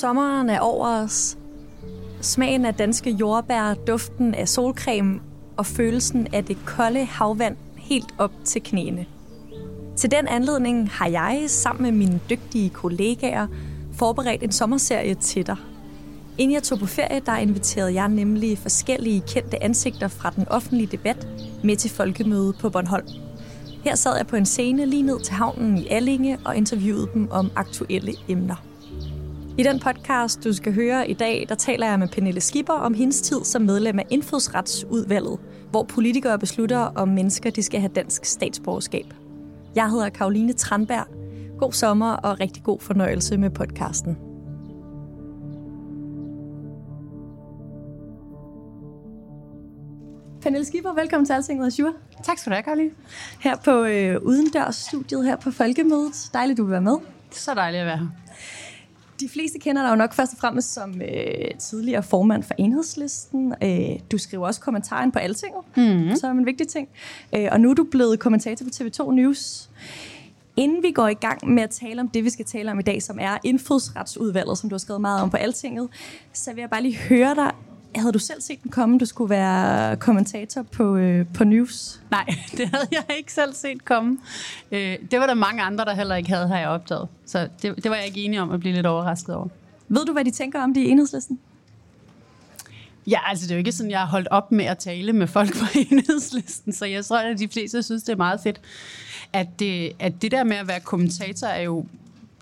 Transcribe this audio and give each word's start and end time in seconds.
Sommeren 0.00 0.50
er 0.50 0.60
over 0.60 0.88
os. 0.88 1.38
Smagen 2.20 2.64
af 2.64 2.74
danske 2.74 3.10
jordbær, 3.10 3.74
duften 3.74 4.34
af 4.34 4.48
solcreme 4.48 5.20
og 5.56 5.66
følelsen 5.66 6.26
af 6.32 6.44
det 6.44 6.56
kolde 6.66 7.04
havvand 7.04 7.56
helt 7.76 8.14
op 8.18 8.30
til 8.44 8.62
knæene. 8.62 9.06
Til 9.96 10.10
den 10.10 10.28
anledning 10.28 10.90
har 10.90 11.08
jeg 11.08 11.44
sammen 11.46 11.82
med 11.82 11.92
mine 11.92 12.20
dygtige 12.30 12.70
kollegaer 12.70 13.46
forberedt 13.92 14.42
en 14.42 14.52
sommerserie 14.52 15.14
til 15.14 15.46
dig. 15.46 15.56
Inden 16.38 16.54
jeg 16.54 16.62
tog 16.62 16.78
på 16.78 16.86
ferie, 16.86 17.20
der 17.26 17.36
inviterede 17.36 17.94
jeg 17.94 18.08
nemlig 18.08 18.58
forskellige 18.58 19.22
kendte 19.28 19.62
ansigter 19.62 20.08
fra 20.08 20.30
den 20.36 20.48
offentlige 20.48 20.88
debat 20.92 21.28
med 21.64 21.76
til 21.76 21.90
folkemøde 21.90 22.52
på 22.60 22.70
Bornholm. 22.70 23.08
Her 23.84 23.94
sad 23.94 24.16
jeg 24.16 24.26
på 24.26 24.36
en 24.36 24.46
scene 24.46 24.86
lige 24.86 25.02
ned 25.02 25.20
til 25.20 25.34
havnen 25.34 25.78
i 25.78 25.88
Allinge 25.88 26.38
og 26.44 26.56
interviewede 26.56 27.08
dem 27.14 27.28
om 27.30 27.50
aktuelle 27.56 28.14
emner. 28.28 28.67
I 29.58 29.62
den 29.62 29.80
podcast, 29.80 30.44
du 30.44 30.52
skal 30.52 30.74
høre 30.74 31.10
i 31.10 31.14
dag, 31.14 31.46
der 31.48 31.54
taler 31.54 31.86
jeg 31.88 31.98
med 31.98 32.08
Pernille 32.08 32.40
Skipper 32.40 32.72
om 32.72 32.94
hendes 32.94 33.20
tid 33.20 33.44
som 33.44 33.62
medlem 33.62 33.98
af 33.98 34.04
Indfødsretsudvalget, 34.10 35.38
hvor 35.70 35.82
politikere 35.82 36.38
beslutter, 36.38 36.78
om 36.78 37.08
mennesker 37.08 37.50
de 37.50 37.62
skal 37.62 37.80
have 37.80 37.92
dansk 37.94 38.24
statsborgerskab. 38.24 39.04
Jeg 39.74 39.90
hedder 39.90 40.08
Karoline 40.08 40.52
Tranberg. 40.52 41.06
God 41.58 41.72
sommer 41.72 42.12
og 42.12 42.40
rigtig 42.40 42.62
god 42.62 42.80
fornøjelse 42.80 43.36
med 43.36 43.50
podcasten. 43.50 44.16
Pernille 50.42 50.64
Skipper, 50.64 50.94
velkommen 50.94 51.26
til 51.26 51.32
Altinget 51.32 51.66
Azure. 51.66 51.94
Tak 52.24 52.38
skal 52.38 52.50
du 52.50 52.54
have, 52.54 52.62
Karoline. 52.62 52.90
Her 53.40 53.56
på 53.64 53.84
øh, 53.84 54.22
udendørsstudiet 54.22 55.24
her 55.24 55.36
på 55.36 55.50
Folkemødet. 55.50 56.30
Dejligt, 56.32 56.58
du 56.58 56.64
vil 56.64 56.72
være 56.72 56.80
med. 56.80 56.96
Så 57.30 57.54
dejligt 57.54 57.80
at 57.80 57.86
være 57.86 57.98
her. 57.98 58.08
De 59.20 59.28
fleste 59.28 59.58
kender 59.58 59.82
dig 59.82 59.90
jo 59.90 59.96
nok 59.96 60.12
først 60.12 60.32
og 60.32 60.38
fremmest 60.38 60.74
som 60.74 61.02
øh, 61.02 61.58
tidligere 61.58 62.02
formand 62.02 62.42
for 62.42 62.54
Enhedslisten. 62.58 63.54
Øh, 63.62 64.00
du 64.12 64.18
skriver 64.18 64.46
også 64.46 64.60
kommentaren 64.60 65.12
på 65.12 65.18
Altinget, 65.18 65.62
mm-hmm. 65.76 66.16
som 66.16 66.38
en 66.38 66.46
vigtig 66.46 66.68
ting. 66.68 66.88
Øh, 67.34 67.48
og 67.52 67.60
nu 67.60 67.70
er 67.70 67.74
du 67.74 67.84
blevet 67.90 68.20
kommentator 68.20 68.64
på 68.64 68.70
TV2 68.74 69.10
News. 69.12 69.70
Inden 70.56 70.82
vi 70.82 70.90
går 70.90 71.08
i 71.08 71.14
gang 71.14 71.50
med 71.50 71.62
at 71.62 71.70
tale 71.70 72.00
om 72.00 72.08
det, 72.08 72.24
vi 72.24 72.30
skal 72.30 72.44
tale 72.44 72.70
om 72.70 72.78
i 72.78 72.82
dag, 72.82 73.02
som 73.02 73.18
er 73.20 73.38
indfødsretsudvalget, 73.44 74.58
som 74.58 74.70
du 74.70 74.74
har 74.74 74.78
skrevet 74.78 75.00
meget 75.00 75.22
om 75.22 75.30
på 75.30 75.36
Altinget, 75.36 75.88
så 76.32 76.52
vil 76.52 76.60
jeg 76.60 76.70
bare 76.70 76.82
lige 76.82 76.96
høre 76.96 77.34
dig, 77.34 77.52
havde 77.96 78.12
du 78.12 78.18
selv 78.18 78.40
set 78.40 78.62
den 78.62 78.70
komme, 78.70 78.98
du 78.98 79.06
skulle 79.06 79.30
være 79.30 79.96
kommentator 79.96 80.62
på, 80.62 80.96
øh, 80.96 81.26
på 81.34 81.44
News? 81.44 82.00
Nej, 82.10 82.24
det 82.56 82.68
havde 82.68 82.86
jeg 82.92 83.04
ikke 83.18 83.32
selv 83.32 83.54
set 83.54 83.84
komme. 83.84 84.18
Øh, 84.72 84.98
det 85.10 85.20
var 85.20 85.26
der 85.26 85.34
mange 85.34 85.62
andre, 85.62 85.84
der 85.84 85.94
heller 85.94 86.16
ikke 86.16 86.30
havde, 86.30 86.48
har 86.48 86.58
jeg 86.58 86.68
opdaget. 86.68 87.08
Så 87.26 87.48
det, 87.62 87.76
det 87.76 87.90
var 87.90 87.96
jeg 87.96 88.06
ikke 88.06 88.22
enig 88.22 88.40
om 88.40 88.50
at 88.50 88.60
blive 88.60 88.74
lidt 88.74 88.86
overrasket 88.86 89.34
over. 89.34 89.48
Ved 89.88 90.04
du, 90.06 90.12
hvad 90.12 90.24
de 90.24 90.30
tænker 90.30 90.62
om 90.62 90.74
det 90.74 90.80
i 90.80 90.88
enhedslisten? 90.88 91.38
Ja, 93.06 93.18
altså 93.26 93.46
det 93.46 93.50
er 93.50 93.54
jo 93.54 93.58
ikke 93.58 93.72
sådan, 93.72 93.90
jeg 93.90 93.98
har 93.98 94.06
holdt 94.06 94.28
op 94.30 94.52
med 94.52 94.64
at 94.64 94.78
tale 94.78 95.12
med 95.12 95.26
folk 95.26 95.58
på 95.58 95.64
enhedslisten, 95.90 96.72
så 96.72 96.86
jeg 96.86 97.04
tror, 97.04 97.18
at 97.18 97.38
de 97.38 97.48
fleste 97.48 97.82
synes, 97.82 98.02
det 98.02 98.12
er 98.12 98.16
meget 98.16 98.40
fedt. 98.40 98.60
At 99.32 99.48
det, 99.58 99.92
at 99.98 100.22
det 100.22 100.30
der 100.30 100.44
med 100.44 100.56
at 100.56 100.68
være 100.68 100.80
kommentator 100.80 101.46
er 101.46 101.62
jo, 101.62 101.86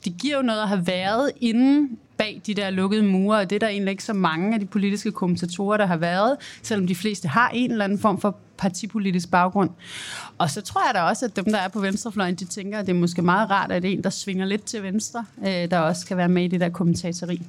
det 0.04 0.14
giver 0.18 0.36
jo 0.36 0.42
noget 0.42 0.62
at 0.62 0.68
have 0.68 0.86
været 0.86 1.32
inden 1.40 1.98
bag 2.18 2.42
de 2.46 2.54
der 2.54 2.70
lukkede 2.70 3.02
mure, 3.02 3.38
og 3.38 3.50
det 3.50 3.56
er 3.56 3.60
der 3.60 3.68
egentlig 3.68 3.90
ikke 3.90 4.04
så 4.04 4.12
mange 4.12 4.54
af 4.54 4.60
de 4.60 4.66
politiske 4.66 5.12
kommentatorer, 5.12 5.76
der 5.76 5.86
har 5.86 5.96
været, 5.96 6.36
selvom 6.62 6.86
de 6.86 6.94
fleste 6.94 7.28
har 7.28 7.48
en 7.48 7.70
eller 7.70 7.84
anden 7.84 7.98
form 7.98 8.20
for 8.20 8.36
partipolitisk 8.58 9.30
baggrund. 9.30 9.70
Og 10.38 10.50
så 10.50 10.60
tror 10.60 10.80
jeg 10.86 10.94
da 10.94 11.00
også, 11.00 11.24
at 11.24 11.36
dem, 11.36 11.44
der 11.44 11.58
er 11.58 11.68
på 11.68 11.80
venstrefløjen, 11.80 12.34
de 12.34 12.44
tænker, 12.44 12.78
at 12.78 12.86
det 12.86 12.92
er 12.92 13.00
måske 13.00 13.22
meget 13.22 13.50
rart, 13.50 13.72
at 13.72 13.82
det 13.82 13.88
er 13.88 13.92
en, 13.92 14.04
der 14.04 14.10
svinger 14.10 14.46
lidt 14.46 14.64
til 14.64 14.82
venstre, 14.82 15.24
øh, 15.38 15.70
der 15.70 15.78
også 15.78 16.06
kan 16.06 16.16
være 16.16 16.28
med 16.28 16.44
i 16.44 16.48
det 16.48 16.60
der 16.60 16.68
kommentatori. 16.68 17.42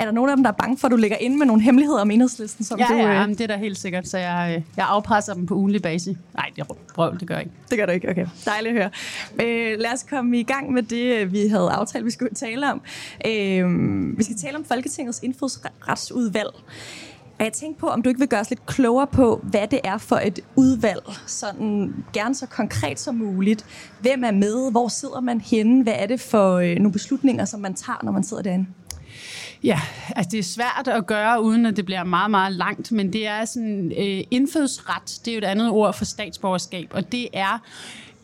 Er 0.00 0.04
der 0.04 0.12
nogen 0.12 0.30
af 0.30 0.36
dem, 0.36 0.44
der 0.44 0.50
er 0.50 0.54
bange 0.54 0.78
for, 0.78 0.88
at 0.88 0.92
du 0.92 0.96
lægger 0.96 1.16
ind 1.16 1.36
med 1.36 1.46
nogle 1.46 1.62
hemmeligheder 1.62 2.00
om 2.00 2.10
enhedslisten? 2.10 2.64
Som 2.64 2.78
ja, 2.78 2.86
du, 2.90 2.94
ja, 2.94 3.26
det 3.26 3.40
er 3.40 3.46
da 3.46 3.56
helt 3.56 3.78
sikkert, 3.78 4.08
så 4.08 4.18
jeg, 4.18 4.54
øh, 4.56 4.62
jeg 4.76 4.86
afpresser 4.88 5.34
dem 5.34 5.46
på 5.46 5.54
ugenlig 5.54 5.82
basis. 5.82 6.16
Nej, 6.34 6.50
det 6.56 6.62
er 6.62 6.64
det 7.20 7.28
gør 7.28 7.34
jeg 7.34 7.44
ikke. 7.44 7.56
Det 7.70 7.78
gør 7.78 7.86
du 7.86 7.92
ikke, 7.92 8.10
okay. 8.10 8.26
Dejligt 8.44 8.76
at 8.76 8.82
høre. 8.82 8.90
Øh, 9.72 9.78
lad 9.78 9.92
os 9.92 10.06
komme 10.10 10.38
i 10.38 10.42
gang 10.42 10.72
med 10.72 10.82
det, 10.82 11.16
øh, 11.16 11.32
vi 11.32 11.46
havde 11.48 11.70
aftalt, 11.70 12.04
vi 12.04 12.10
skulle 12.10 12.34
tale 12.34 12.72
om. 12.72 12.82
Øh, 13.26 14.18
vi 14.18 14.24
skal 14.24 14.36
tale 14.36 14.56
om 14.56 14.64
Folketingets 14.64 15.20
indfødsretsudvalg. 15.22 16.50
Og 17.38 17.44
jeg 17.44 17.52
tænkte 17.52 17.80
på, 17.80 17.86
om 17.86 18.02
du 18.02 18.08
ikke 18.08 18.20
vil 18.20 18.28
gøre 18.28 18.40
os 18.40 18.50
lidt 18.50 18.66
klogere 18.66 19.06
på, 19.06 19.40
hvad 19.42 19.68
det 19.70 19.80
er 19.84 19.98
for 19.98 20.16
et 20.16 20.40
udvalg, 20.56 21.02
sådan 21.26 21.94
gerne 22.12 22.34
så 22.34 22.46
konkret 22.46 23.00
som 23.00 23.14
muligt. 23.14 23.64
Hvem 24.00 24.24
er 24.24 24.30
med? 24.30 24.70
Hvor 24.70 24.88
sidder 24.88 25.20
man 25.20 25.40
henne? 25.40 25.82
Hvad 25.82 25.94
er 25.96 26.06
det 26.06 26.20
for 26.20 26.54
øh, 26.54 26.76
nogle 26.76 26.92
beslutninger, 26.92 27.44
som 27.44 27.60
man 27.60 27.74
tager, 27.74 28.00
når 28.02 28.12
man 28.12 28.24
sidder 28.24 28.42
derinde? 28.42 28.66
Ja, 29.64 29.80
altså 30.16 30.28
det 30.32 30.38
er 30.38 30.42
svært 30.42 30.88
at 30.88 31.06
gøre, 31.06 31.42
uden 31.42 31.66
at 31.66 31.76
det 31.76 31.84
bliver 31.84 32.04
meget, 32.04 32.30
meget 32.30 32.52
langt, 32.52 32.92
men 32.92 33.12
det 33.12 33.26
er 33.26 33.44
sådan, 33.44 33.92
øh, 33.98 34.24
indfødsret, 34.30 35.20
det 35.24 35.30
er 35.30 35.34
jo 35.34 35.38
et 35.38 35.44
andet 35.44 35.70
ord 35.70 35.94
for 35.94 36.04
statsborgerskab, 36.04 36.88
og 36.90 37.12
det 37.12 37.28
er 37.32 37.58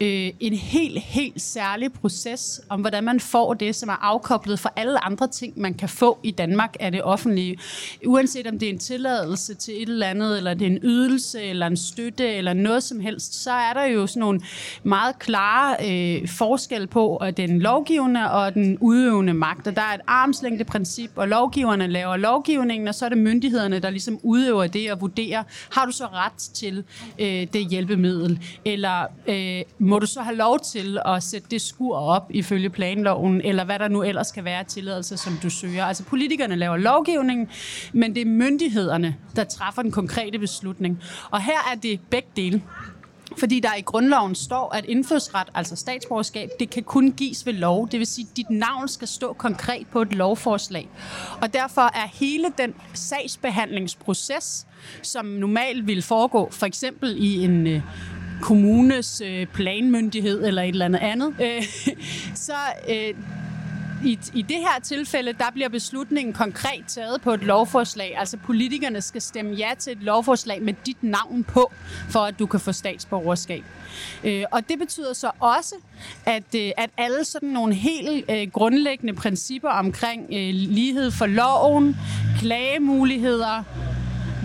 øh, 0.01 0.31
en 0.41 0.53
helt, 0.53 0.99
helt 0.99 1.43
særlig 1.43 1.93
proces 1.93 2.61
om, 2.69 2.81
hvordan 2.81 3.05
man 3.05 3.21
får 3.21 3.55
det, 3.55 3.75
som 3.75 3.89
er 3.89 4.05
afkoblet 4.05 4.59
fra 4.59 4.71
alle 4.77 5.05
andre 5.05 5.29
ting, 5.29 5.61
man 5.61 5.75
kan 5.75 5.89
få 5.89 6.19
i 6.23 6.31
Danmark 6.31 6.77
af 6.81 6.93
det 6.93 7.03
offentlige. 7.03 7.59
Uanset 8.07 8.47
om 8.47 8.59
det 8.59 8.69
er 8.69 8.73
en 8.73 8.79
tilladelse 8.79 9.55
til 9.55 9.83
et 9.83 9.89
eller 9.89 10.07
andet, 10.07 10.37
eller 10.37 10.55
det 10.55 10.63
er 10.63 10.71
en 10.71 10.79
ydelse, 10.83 11.43
eller 11.43 11.67
en 11.67 11.77
støtte, 11.77 12.29
eller 12.35 12.53
noget 12.53 12.83
som 12.83 13.01
helst, 13.01 13.43
så 13.43 13.51
er 13.51 13.73
der 13.73 13.85
jo 13.85 14.07
sådan 14.07 14.21
nogle 14.21 14.41
meget 14.83 15.19
klare 15.19 15.77
øh, 15.91 16.29
forskel 16.29 16.87
på 16.87 17.17
at 17.17 17.37
den 17.37 17.59
lovgivende 17.59 18.31
og 18.31 18.55
den 18.55 18.79
udøvende 18.81 19.35
magt. 19.35 19.67
Og 19.67 19.77
der 19.77 19.83
er 19.83 19.95
et 19.95 20.01
armslængdeprincip, 20.07 21.11
og 21.17 21.29
lovgiverne 21.29 21.87
laver 21.87 22.17
lovgivningen, 22.17 22.89
og 22.89 22.95
så 22.95 23.05
er 23.05 23.09
det 23.09 23.19
myndighederne, 23.19 23.79
der 23.79 23.91
ligesom 23.91 24.19
udøver 24.23 24.67
det 24.67 24.93
og 24.93 25.01
vurderer, 25.01 25.43
har 25.71 25.87
du 25.87 25.93
så 25.93 26.07
ret 26.07 26.37
til 26.37 26.85
øh, 27.19 27.47
det 27.53 27.67
hjælpemiddel, 27.71 28.41
eller 28.65 29.07
øh, 29.27 29.63
må 29.87 29.99
du 29.99 30.07
så 30.07 30.21
have 30.21 30.37
lov 30.37 30.61
til 30.61 30.99
at 31.07 31.23
sætte 31.23 31.49
det 31.51 31.61
skur 31.61 31.97
op 31.97 32.27
ifølge 32.31 32.71
planloven, 32.71 33.41
eller 33.41 33.65
hvad 33.65 33.79
der 33.79 33.89
nu 33.89 34.03
ellers 34.03 34.33
kan 34.33 34.45
være 34.45 34.65
tilladelse, 34.65 35.17
som 35.17 35.39
du 35.43 35.51
søger. 35.51 35.85
Altså 35.85 36.05
politikerne 36.05 36.57
laver 36.57 36.77
lovgivningen, 36.77 37.49
men 37.93 38.15
det 38.15 38.21
er 38.21 38.27
myndighederne, 38.27 39.17
der 39.37 39.45
træffer 39.45 39.83
den 39.83 39.93
konkrete 39.93 40.39
beslutning. 40.39 41.03
Og 41.31 41.43
her 41.43 41.59
er 41.73 41.77
det 41.83 42.01
begge 42.11 42.29
dele. 42.37 42.63
Fordi 43.39 43.61
der 43.61 43.75
i 43.79 43.81
grundloven 43.81 44.35
står, 44.35 44.75
at 44.75 44.85
indfødsret, 44.85 45.49
altså 45.55 45.77
statsborgerskab, 45.77 46.51
det 46.61 46.71
kan 46.71 46.83
kun 46.83 47.13
gives 47.13 47.47
ved 47.47 47.53
lov. 47.53 47.89
Det 47.91 47.99
vil 47.99 48.07
sige, 48.07 48.27
at 48.31 48.37
dit 48.37 48.51
navn 48.51 48.89
skal 48.89 49.09
stå 49.09 49.33
konkret 49.33 49.87
på 49.93 50.03
et 50.03 50.15
lovforslag. 50.15 50.89
Og 51.43 51.53
derfor 51.53 51.81
er 51.81 52.09
hele 52.13 52.47
den 52.59 52.75
sagsbehandlingsproces, 52.95 54.67
som 55.03 55.27
normalt 55.27 55.87
vil 55.87 56.03
foregå, 56.03 56.49
for 56.51 56.67
eksempel 56.67 57.17
i 57.19 57.45
en 57.45 57.67
øh, 57.67 57.81
kommunes 58.43 59.21
øh, 59.21 59.47
planmyndighed 59.47 60.45
eller 60.45 60.63
et 60.63 60.69
eller 60.69 60.85
andet 60.85 60.99
andet, 60.99 61.35
øh, 61.41 61.63
så 62.35 62.55
øh, 62.89 63.15
i, 64.05 64.19
i 64.35 64.43
det 64.43 64.57
her 64.57 64.81
tilfælde, 64.83 65.33
der 65.33 65.51
bliver 65.53 65.69
beslutningen 65.69 66.33
konkret 66.33 66.85
taget 66.89 67.21
på 67.21 67.33
et 67.33 67.43
lovforslag. 67.43 68.15
Altså 68.19 68.37
politikerne 68.37 69.01
skal 69.01 69.23
stemme 69.23 69.55
ja 69.55 69.71
til 69.79 69.93
et 69.93 70.03
lovforslag 70.03 70.63
med 70.63 70.75
dit 70.87 71.03
navn 71.03 71.45
på, 71.45 71.73
for 72.09 72.21
at 72.21 72.39
du 72.39 72.47
kan 72.47 72.61
få 72.61 72.73
statsborgerskab. 72.73 73.65
Øh, 74.25 74.45
og 74.51 74.69
det 74.69 74.79
betyder 74.79 75.13
så 75.13 75.31
også, 75.41 75.75
at, 76.27 76.55
øh, 76.57 76.71
at 76.77 76.91
alle 76.97 77.25
sådan 77.25 77.49
nogle 77.49 77.75
helt 77.75 78.25
øh, 78.31 78.51
grundlæggende 78.53 79.15
principper 79.15 79.69
omkring 79.69 80.23
øh, 80.23 80.55
lighed 80.55 81.11
for 81.11 81.27
loven, 81.27 81.97
klagemuligheder, 82.39 83.63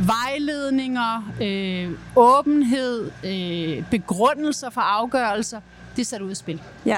vejledninger, 0.05 1.33
øh, 1.41 1.91
åbenhed, 2.15 3.11
øh, 3.23 3.83
begrundelser 3.91 4.69
for 4.69 4.81
afgørelser, 4.81 5.59
Det 5.95 6.01
er 6.01 6.05
sat 6.05 6.21
ud 6.21 6.29
af 6.29 6.37
spil. 6.37 6.61
Ja. 6.85 6.97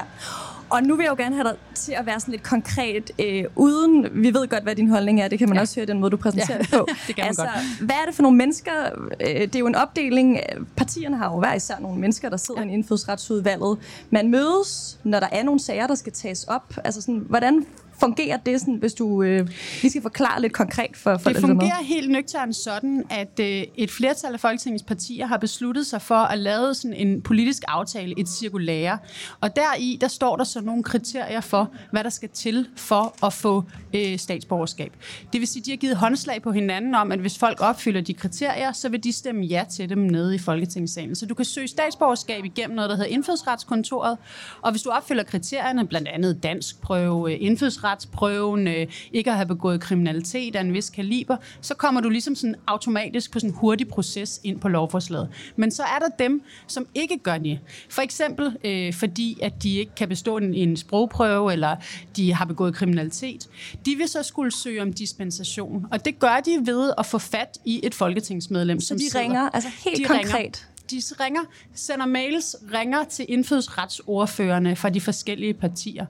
Og 0.70 0.82
nu 0.82 0.96
vil 0.96 1.04
jeg 1.04 1.10
jo 1.10 1.16
gerne 1.16 1.34
have 1.34 1.48
dig 1.48 1.56
til 1.74 1.92
at 1.92 2.06
være 2.06 2.20
sådan 2.20 2.32
lidt 2.32 2.42
konkret, 2.42 3.10
øh, 3.18 3.44
uden, 3.56 4.06
vi 4.22 4.34
ved 4.34 4.48
godt, 4.48 4.62
hvad 4.62 4.74
din 4.74 4.90
holdning 4.90 5.20
er, 5.20 5.28
det 5.28 5.38
kan 5.38 5.48
man 5.48 5.56
ja. 5.56 5.60
også 5.60 5.80
høre 5.80 5.86
den 5.86 6.00
måde, 6.00 6.10
du 6.10 6.16
præsenterer 6.16 6.56
ja. 6.56 6.62
det 6.62 6.70
på. 6.70 6.86
det 7.06 7.14
kan 7.14 7.22
man 7.22 7.26
altså, 7.26 7.42
godt. 7.42 7.80
Hvad 7.80 7.96
er 8.02 8.06
det 8.06 8.14
for 8.14 8.22
nogle 8.22 8.38
mennesker, 8.38 8.72
øh, 9.20 9.40
det 9.40 9.54
er 9.54 9.58
jo 9.58 9.66
en 9.66 9.74
opdeling, 9.74 10.38
partierne 10.76 11.16
har 11.16 11.32
jo 11.32 11.38
hver 11.38 11.54
især 11.54 11.74
nogle 11.80 12.00
mennesker, 12.00 12.28
der 12.28 12.36
sidder 12.36 12.62
ja. 12.62 12.68
i 12.68 12.72
indfødsretsudvalget. 12.72 13.78
Man 14.10 14.30
mødes, 14.30 14.98
når 15.04 15.20
der 15.20 15.28
er 15.32 15.42
nogle 15.42 15.60
sager, 15.60 15.86
der 15.86 15.94
skal 15.94 16.12
tages 16.12 16.44
op. 16.44 16.74
Altså 16.84 17.00
sådan, 17.00 17.24
hvordan 17.28 17.66
fungerer 18.00 18.36
det, 18.36 18.60
sådan, 18.60 18.74
hvis 18.74 18.94
du 18.94 19.22
øh, 19.22 19.48
lige 19.82 19.90
skal 19.90 20.02
forklare 20.02 20.40
lidt 20.42 20.52
konkret 20.52 20.96
for, 20.96 21.16
for 21.16 21.30
det? 21.30 21.40
fungerer 21.40 21.78
med? 21.78 21.86
helt 21.86 22.10
nøgternt 22.10 22.56
sådan, 22.56 23.04
at 23.10 23.40
øh, 23.40 23.62
et 23.74 23.90
flertal 23.90 24.32
af 24.34 24.40
Folketingets 24.40 24.82
partier 24.82 25.26
har 25.26 25.36
besluttet 25.36 25.86
sig 25.86 26.02
for 26.02 26.14
at 26.14 26.38
lave 26.38 26.74
sådan 26.74 26.96
en 26.96 27.22
politisk 27.22 27.62
aftale, 27.68 28.14
et 28.20 28.28
cirkulære. 28.28 28.98
Og 29.40 29.56
deri, 29.56 29.98
der 30.00 30.08
står 30.08 30.36
der 30.36 30.44
så 30.44 30.60
nogle 30.60 30.82
kriterier 30.82 31.40
for, 31.40 31.70
hvad 31.90 32.04
der 32.04 32.10
skal 32.10 32.28
til 32.28 32.68
for 32.76 33.26
at 33.26 33.32
få 33.32 33.64
øh, 33.94 34.18
statsborgerskab. 34.18 34.92
Det 35.32 35.40
vil 35.40 35.48
sige, 35.48 35.60
at 35.60 35.66
de 35.66 35.70
har 35.70 35.76
givet 35.76 35.96
håndslag 35.96 36.42
på 36.42 36.52
hinanden 36.52 36.94
om, 36.94 37.12
at 37.12 37.18
hvis 37.18 37.38
folk 37.38 37.60
opfylder 37.60 38.00
de 38.00 38.14
kriterier, 38.14 38.72
så 38.72 38.88
vil 38.88 39.04
de 39.04 39.12
stemme 39.12 39.44
ja 39.44 39.64
til 39.70 39.88
dem 39.88 39.98
nede 39.98 40.34
i 40.34 40.38
Folketingssalen. 40.38 41.14
Så 41.14 41.26
du 41.26 41.34
kan 41.34 41.44
søge 41.44 41.68
statsborgerskab 41.68 42.44
igennem 42.44 42.76
noget, 42.76 42.90
der 42.90 42.96
hedder 42.96 43.10
indfødsretskontoret, 43.10 44.18
og 44.62 44.70
hvis 44.70 44.82
du 44.82 44.90
opfylder 44.90 45.22
kriterierne, 45.22 45.86
blandt 45.86 46.08
andet 46.08 46.42
dansk 46.42 46.80
prøve, 46.80 47.32
øh, 47.32 47.38
indfødsret 47.40 47.83
indfødsretsprøven, 47.84 48.68
øh, 48.68 48.86
ikke 49.12 49.30
at 49.30 49.36
have 49.36 49.46
begået 49.46 49.80
kriminalitet 49.80 50.56
af 50.56 50.60
en 50.60 50.72
vis 50.72 50.90
kaliber, 50.90 51.36
så 51.60 51.74
kommer 51.74 52.00
du 52.00 52.08
ligesom 52.08 52.34
sådan 52.34 52.54
automatisk 52.66 53.32
på 53.32 53.38
sådan 53.38 53.50
en 53.50 53.56
hurtig 53.56 53.88
proces 53.88 54.40
ind 54.44 54.60
på 54.60 54.68
lovforslaget. 54.68 55.28
Men 55.56 55.70
så 55.70 55.82
er 55.82 55.98
der 55.98 56.08
dem, 56.18 56.42
som 56.66 56.86
ikke 56.94 57.18
gør 57.18 57.38
det. 57.38 57.58
For 57.88 58.02
eksempel 58.02 58.56
øh, 58.64 58.92
fordi, 58.92 59.38
at 59.42 59.62
de 59.62 59.78
ikke 59.78 59.94
kan 59.94 60.08
bestå 60.08 60.36
en, 60.36 60.54
en 60.54 60.76
sprogprøve, 60.76 61.52
eller 61.52 61.76
de 62.16 62.34
har 62.34 62.44
begået 62.44 62.74
kriminalitet. 62.74 63.48
De 63.86 63.94
vil 63.96 64.08
så 64.08 64.22
skulle 64.22 64.52
søge 64.52 64.82
om 64.82 64.92
dispensation, 64.92 65.86
og 65.92 66.04
det 66.04 66.18
gør 66.18 66.40
de 66.44 66.66
ved 66.66 66.92
at 66.98 67.06
få 67.06 67.18
fat 67.18 67.58
i 67.64 67.80
et 67.82 67.94
folketingsmedlem, 67.94 68.80
så 68.80 68.86
som 68.86 68.98
de 68.98 69.18
ringer, 69.18 69.40
sidder. 69.40 69.50
altså 69.50 69.70
helt 69.84 69.98
de 69.98 70.04
konkret? 70.04 70.34
Ringer 70.34 70.73
de 70.90 71.02
ringer, 71.20 71.40
sender 71.74 72.06
mails, 72.06 72.56
ringer 72.72 73.04
til 73.04 73.26
indfødsretsordførende 73.28 74.76
fra 74.76 74.88
de 74.90 75.00
forskellige 75.00 75.54
partier. 75.54 76.06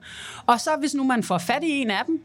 Og 0.47 0.61
så 0.61 0.71
hvis 0.79 0.95
nu 0.95 1.05
man 1.05 1.23
får 1.23 1.39
fat 1.39 1.63
i 1.65 1.71
en 1.71 1.91
af 1.91 2.05
dem, 2.07 2.25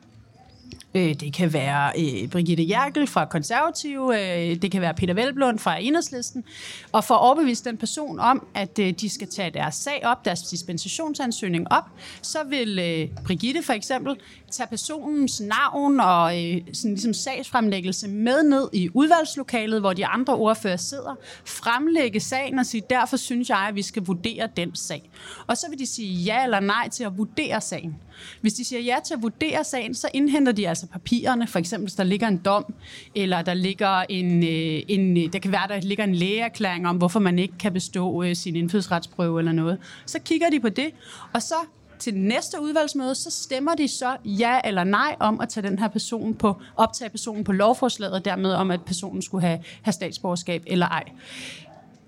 Øh, 0.96 1.14
det 1.14 1.34
kan 1.34 1.54
være 1.54 1.92
øh, 2.00 2.30
Brigitte 2.30 2.70
Jerkel 2.70 3.08
fra 3.08 3.26
Konservative, 3.26 4.22
øh, 4.52 4.62
det 4.62 4.72
kan 4.72 4.82
være 4.82 4.94
Peter 4.94 5.14
Velblund 5.14 5.60
fra 5.60 5.78
Enhedslisten, 5.82 6.44
og 6.92 7.04
for 7.04 7.16
at 7.16 7.22
overbevise 7.22 7.64
den 7.64 7.78
person 7.78 8.20
om, 8.20 8.48
at 8.56 8.78
de 8.78 9.10
skal 9.10 9.28
tage 9.28 9.50
deres 9.50 9.76
sag 9.76 10.02
op, 10.04 10.26
deres 10.26 10.42
dispensationsansøgning 10.42 11.72
op, 11.72 11.84
så 12.22 12.38
vil 12.50 13.10
Brigitte 13.26 13.64
for 13.64 13.74
eksempel 13.74 14.16
tage 14.52 14.68
personens 14.68 15.42
navn 15.42 16.00
og 16.00 16.32
sådan 16.74 16.92
ligesom 16.92 17.14
sagsfremlæggelse 17.14 18.08
med 18.08 18.44
ned 18.44 18.70
i 18.74 18.90
udvalgslokalet, 18.94 19.80
hvor 19.80 19.94
de 19.94 20.06
andre 20.06 20.36
ordfører 20.36 20.78
sidder, 20.78 21.16
fremlægge 21.46 22.20
sagen 22.20 22.60
og 22.60 22.66
sige, 22.66 22.84
derfor 22.90 23.18
synes 23.18 23.50
jeg, 23.50 23.58
at 23.58 23.76
vi 23.76 23.82
skal 23.82 24.06
vurdere 24.06 24.50
den 24.58 24.76
sag. 24.76 25.10
Og 25.48 25.58
så 25.58 25.70
vil 25.70 25.80
de 25.80 25.86
sige 25.86 26.14
ja 26.14 26.44
eller 26.44 26.60
nej 26.60 26.90
til 26.90 27.04
at 27.04 27.18
vurdere 27.18 27.62
sagen. 27.62 27.96
Hvis 28.42 28.54
de 28.54 28.66
siger 28.66 28.82
ja 28.82 28.96
til 29.06 29.14
at 29.14 29.22
vurdere 29.22 29.64
sagen, 29.64 29.96
så 29.96 30.10
indhenter 30.14 30.52
de 30.52 30.70
altså 30.70 30.79
Altså 30.80 30.92
papirerne, 30.92 31.48
for 31.48 31.60
eksempel 31.60 31.86
hvis 31.86 31.96
der 31.96 32.04
ligger 32.04 32.28
en 32.28 32.38
dom, 32.38 32.74
eller 33.16 33.42
der 33.42 33.54
ligger 33.54 34.04
en, 34.10 34.44
øh, 34.44 34.82
en 34.88 35.18
øh, 35.18 35.34
der 35.34 35.40
kan 35.40 35.52
være, 35.52 35.68
der 35.68 35.82
ligger 35.82 36.04
en 36.04 36.16
lægeerklæring 36.16 36.88
om, 36.88 36.98
hvorfor 36.98 37.20
man 37.20 37.40
ikke 37.40 37.54
kan 37.60 37.74
bestå 37.74 38.24
øh, 38.24 38.36
sin 38.36 38.56
indfødsretsprøve 38.56 39.40
eller 39.40 39.52
noget. 39.52 39.78
Så 40.06 40.20
kigger 40.20 40.50
de 40.50 40.60
på 40.60 40.70
det, 40.70 40.92
og 41.34 41.42
så 41.42 41.56
til 42.00 42.16
næste 42.16 42.62
udvalgsmøde, 42.62 43.16
så 43.16 43.32
stemmer 43.32 43.76
de 43.76 43.88
så 43.88 44.18
ja 44.26 44.60
eller 44.66 44.84
nej 44.84 45.16
om 45.20 45.42
at 45.42 45.50
tage 45.50 45.70
den 45.70 45.80
her 45.80 45.88
person 45.88 46.34
på, 46.36 46.62
optage 46.76 47.10
personen 47.10 47.44
på 47.44 47.52
lovforslaget, 47.52 48.14
og 48.14 48.26
dermed 48.26 48.52
om, 48.52 48.72
at 48.72 48.82
personen 48.86 49.22
skulle 49.22 49.48
have, 49.48 49.60
have 49.82 49.94
statsborgerskab 49.94 50.64
eller 50.68 50.88
ej 50.88 51.04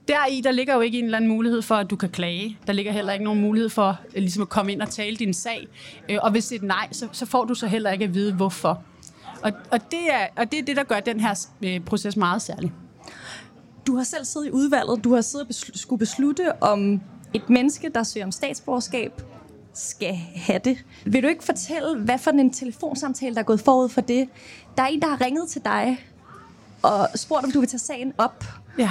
der 0.07 0.25
i, 0.31 0.41
der 0.41 0.51
ligger 0.51 0.75
jo 0.75 0.81
ikke 0.81 0.99
en 0.99 1.05
eller 1.05 1.17
anden 1.17 1.29
mulighed 1.29 1.61
for, 1.61 1.75
at 1.75 1.89
du 1.89 1.95
kan 1.95 2.09
klage. 2.09 2.57
Der 2.67 2.73
ligger 2.73 2.91
heller 2.91 3.13
ikke 3.13 3.25
nogen 3.25 3.41
mulighed 3.41 3.69
for 3.69 3.99
øh, 4.15 4.21
ligesom 4.21 4.41
at 4.41 4.49
komme 4.49 4.71
ind 4.71 4.81
og 4.81 4.89
tale 4.89 5.15
din 5.15 5.33
sag. 5.33 5.67
Øh, 6.09 6.17
og 6.21 6.31
hvis 6.31 6.47
det 6.47 6.55
er 6.55 6.59
et 6.59 6.67
nej, 6.67 6.87
så, 6.91 7.07
så 7.11 7.25
får 7.25 7.45
du 7.45 7.53
så 7.53 7.67
heller 7.67 7.91
ikke 7.91 8.05
at 8.05 8.13
vide, 8.13 8.33
hvorfor. 8.33 8.83
Og, 9.43 9.51
og, 9.71 9.91
det, 9.91 10.13
er, 10.13 10.27
og 10.35 10.51
det 10.51 10.59
er 10.59 10.63
det, 10.63 10.77
der 10.77 10.83
gør 10.83 10.99
den 10.99 11.19
her 11.19 11.47
øh, 11.61 11.79
proces 11.79 12.15
meget 12.17 12.41
særlig. 12.41 12.71
Du 13.87 13.95
har 13.95 14.03
selv 14.03 14.25
siddet 14.25 14.47
i 14.47 14.51
udvalget. 14.51 15.03
Du 15.03 15.13
har 15.13 15.21
siddet 15.21 15.47
og 15.47 15.53
besl- 15.55 15.77
skulle 15.77 15.99
beslutte, 15.99 16.63
om 16.63 17.01
et 17.33 17.49
menneske, 17.49 17.89
der 17.89 18.03
søger 18.03 18.25
om 18.25 18.31
statsborgerskab, 18.31 19.21
skal 19.73 20.15
have 20.35 20.59
det. 20.63 20.77
Vil 21.05 21.23
du 21.23 21.27
ikke 21.27 21.43
fortælle, 21.43 21.97
hvad 21.97 22.17
for 22.17 22.31
en 22.31 22.53
telefonsamtale, 22.53 23.35
der 23.35 23.41
er 23.41 23.45
gået 23.45 23.59
forud 23.59 23.89
for 23.89 24.01
det? 24.01 24.29
Der 24.77 24.83
er 24.83 24.87
en, 24.87 25.01
der 25.01 25.07
har 25.07 25.21
ringet 25.21 25.49
til 25.49 25.61
dig 25.65 26.05
og 26.81 27.09
spurgt, 27.15 27.45
om 27.45 27.51
du 27.51 27.59
vil 27.59 27.69
tage 27.69 27.79
sagen 27.79 28.13
op. 28.17 28.45
Ja. 28.77 28.89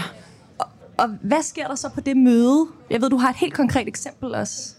Og 1.01 1.09
hvad 1.23 1.43
sker 1.43 1.67
der 1.67 1.75
så 1.75 1.89
på 1.89 2.01
det 2.01 2.17
møde? 2.17 2.67
Jeg 2.91 3.03
ved, 3.03 3.11
du 3.11 3.17
har 3.17 3.31
et 3.31 3.37
helt 3.37 3.55
konkret 3.55 3.89
eksempel 3.89 4.35
også. 4.35 4.75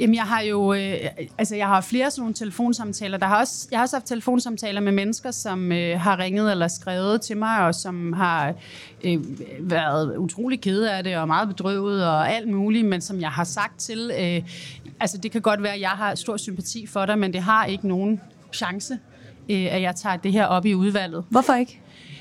Jamen, 0.00 0.14
jeg 0.14 0.22
har 0.22 0.40
jo 0.40 0.72
øh, 0.72 0.94
altså, 1.38 1.56
jeg 1.56 1.66
har 1.66 1.80
flere 1.80 2.10
sådan 2.10 2.20
nogle 2.20 2.34
telefonsamtaler. 2.34 3.18
Der 3.18 3.26
har 3.26 3.40
også, 3.40 3.68
jeg 3.70 3.78
har 3.78 3.84
også 3.84 3.96
haft 3.96 4.06
telefonsamtaler 4.06 4.80
med 4.80 4.92
mennesker, 4.92 5.30
som 5.30 5.72
øh, 5.72 6.00
har 6.00 6.18
ringet 6.18 6.50
eller 6.50 6.68
skrevet 6.68 7.20
til 7.20 7.36
mig, 7.36 7.66
og 7.66 7.74
som 7.74 8.12
har 8.12 8.54
øh, 9.04 9.18
været 9.60 10.16
utrolig 10.16 10.60
kede 10.60 10.92
af 10.92 11.04
det, 11.04 11.16
og 11.16 11.26
meget 11.26 11.48
bedrøvet, 11.48 12.06
og 12.06 12.32
alt 12.32 12.48
muligt, 12.48 12.86
men 12.86 13.00
som 13.00 13.20
jeg 13.20 13.30
har 13.30 13.44
sagt 13.44 13.80
til, 13.80 14.10
øh, 14.20 14.42
altså 15.00 15.18
det 15.18 15.30
kan 15.30 15.40
godt 15.42 15.62
være, 15.62 15.74
at 15.74 15.80
jeg 15.80 15.90
har 15.90 16.14
stor 16.14 16.36
sympati 16.36 16.86
for 16.86 17.06
dig, 17.06 17.18
men 17.18 17.32
det 17.32 17.42
har 17.42 17.64
ikke 17.64 17.88
nogen 17.88 18.20
chance, 18.52 18.98
øh, 19.50 19.66
at 19.74 19.82
jeg 19.82 19.96
tager 19.96 20.16
det 20.16 20.32
her 20.32 20.46
op 20.46 20.66
i 20.66 20.74
udvalget. 20.74 21.24
Hvorfor 21.30 21.54
ikke? 21.54 21.80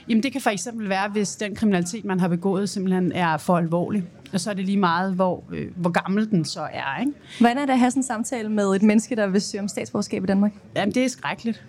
Jamen 0.09 0.23
det 0.23 0.31
kan 0.31 0.41
for 0.41 0.49
eksempel 0.49 0.89
være, 0.89 1.09
hvis 1.09 1.35
den 1.35 1.55
kriminalitet, 1.55 2.05
man 2.05 2.19
har 2.19 2.27
begået, 2.27 2.69
simpelthen 2.69 3.11
er 3.11 3.37
for 3.37 3.57
alvorlig. 3.57 4.03
Og 4.33 4.39
så 4.39 4.49
er 4.49 4.53
det 4.53 4.65
lige 4.65 4.77
meget, 4.77 5.13
hvor, 5.13 5.43
øh, 5.53 5.67
hvor 5.75 5.89
gammel 5.89 6.29
den 6.29 6.45
så 6.45 6.61
er. 6.61 6.99
Ikke? 6.99 7.11
Hvordan 7.39 7.57
er 7.57 7.65
det 7.65 7.73
at 7.73 7.79
have 7.79 7.91
sådan 7.91 7.99
en 7.99 8.03
samtale 8.03 8.49
med 8.49 8.75
et 8.75 8.81
menneske, 8.81 9.15
der 9.15 9.27
vil 9.27 9.41
søge 9.41 9.61
om 9.61 9.67
statsborgerskab 9.67 10.23
i 10.23 10.27
Danmark? 10.27 10.51
Jamen 10.75 10.93
det 10.95 11.05
er 11.05 11.09
skrækkeligt. 11.09 11.63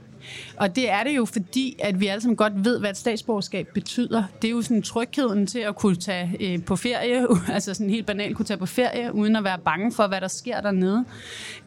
Og 0.56 0.76
det 0.76 0.90
er 0.90 1.02
det 1.02 1.16
jo, 1.16 1.24
fordi 1.24 1.76
at 1.78 2.00
vi 2.00 2.06
alle 2.06 2.20
sammen 2.20 2.36
godt 2.36 2.64
ved, 2.64 2.78
hvad 2.78 2.90
et 2.90 2.96
statsborgerskab 2.96 3.68
betyder. 3.74 4.24
Det 4.42 4.48
er 4.48 4.52
jo 4.52 4.62
sådan 4.62 4.82
trygheden 4.82 5.46
til 5.46 5.58
at 5.58 5.76
kunne 5.76 5.96
tage 5.96 6.36
øh, 6.40 6.64
på 6.64 6.76
ferie, 6.76 7.26
altså 7.54 7.74
sådan 7.74 7.90
helt 7.90 8.06
banalt 8.06 8.36
kunne 8.36 8.46
tage 8.46 8.58
på 8.58 8.66
ferie, 8.66 9.14
uden 9.14 9.36
at 9.36 9.44
være 9.44 9.58
bange 9.58 9.92
for, 9.92 10.06
hvad 10.06 10.20
der 10.20 10.28
sker 10.28 10.60
dernede. 10.60 11.04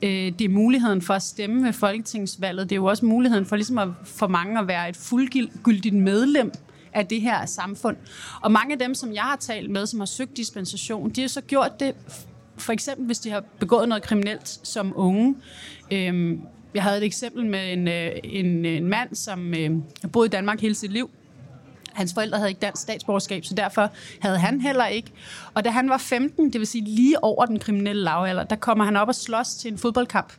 Øh, 0.01 0.09
det 0.09 0.41
er 0.41 0.49
muligheden 0.49 1.01
for 1.01 1.13
at 1.13 1.23
stemme 1.23 1.65
ved 1.65 1.73
folketingsvalget. 1.73 2.69
Det 2.69 2.75
er 2.75 2.79
jo 2.79 2.85
også 2.85 3.05
muligheden 3.05 3.45
for, 3.45 3.55
ligesom 3.55 3.77
at, 3.77 3.87
for 4.03 4.27
mange 4.27 4.59
at 4.59 4.67
være 4.67 4.89
et 4.89 4.95
fuldgyldigt 4.95 5.95
medlem 5.95 6.51
af 6.93 7.07
det 7.07 7.21
her 7.21 7.45
samfund. 7.45 7.97
Og 8.41 8.51
mange 8.51 8.73
af 8.73 8.79
dem, 8.79 8.95
som 8.95 9.13
jeg 9.13 9.23
har 9.23 9.35
talt 9.35 9.69
med, 9.69 9.85
som 9.85 9.99
har 9.99 10.05
søgt 10.05 10.37
dispensation, 10.37 11.09
de 11.09 11.21
har 11.21 11.27
så 11.27 11.41
gjort 11.41 11.79
det 11.79 11.95
for 12.57 12.73
eksempel, 12.73 13.05
hvis 13.05 13.19
de 13.19 13.29
har 13.29 13.43
begået 13.59 13.89
noget 13.89 14.03
kriminelt 14.03 14.59
som 14.63 14.93
unge. 14.95 15.35
Øhm, 15.91 16.41
jeg 16.73 16.83
havde 16.83 16.97
et 16.97 17.03
eksempel 17.03 17.45
med 17.45 17.73
en, 17.73 17.87
øh, 17.87 18.11
en, 18.23 18.65
en 18.65 18.87
mand, 18.87 19.15
som 19.15 19.53
øh, 19.53 19.71
boede 20.13 20.25
i 20.25 20.29
Danmark 20.29 20.61
hele 20.61 20.75
sit 20.75 20.91
liv. 20.91 21.09
Hans 21.93 22.13
forældre 22.13 22.37
havde 22.37 22.49
ikke 22.49 22.59
dansk 22.59 22.81
statsborgerskab, 22.81 23.45
så 23.45 23.53
derfor 23.53 23.91
havde 24.19 24.37
han 24.37 24.61
heller 24.61 24.85
ikke. 24.85 25.11
Og 25.53 25.65
da 25.65 25.69
han 25.69 25.89
var 25.89 25.97
15, 25.97 26.53
det 26.53 26.59
vil 26.59 26.67
sige 26.67 26.85
lige 26.85 27.23
over 27.23 27.45
den 27.45 27.59
kriminelle 27.59 28.03
lavalder, 28.03 28.43
der 28.43 28.55
kommer 28.55 28.85
han 28.85 28.95
op 28.95 29.07
og 29.07 29.15
slås 29.15 29.47
til 29.47 29.71
en 29.71 29.77
fodboldkamp. 29.77 30.33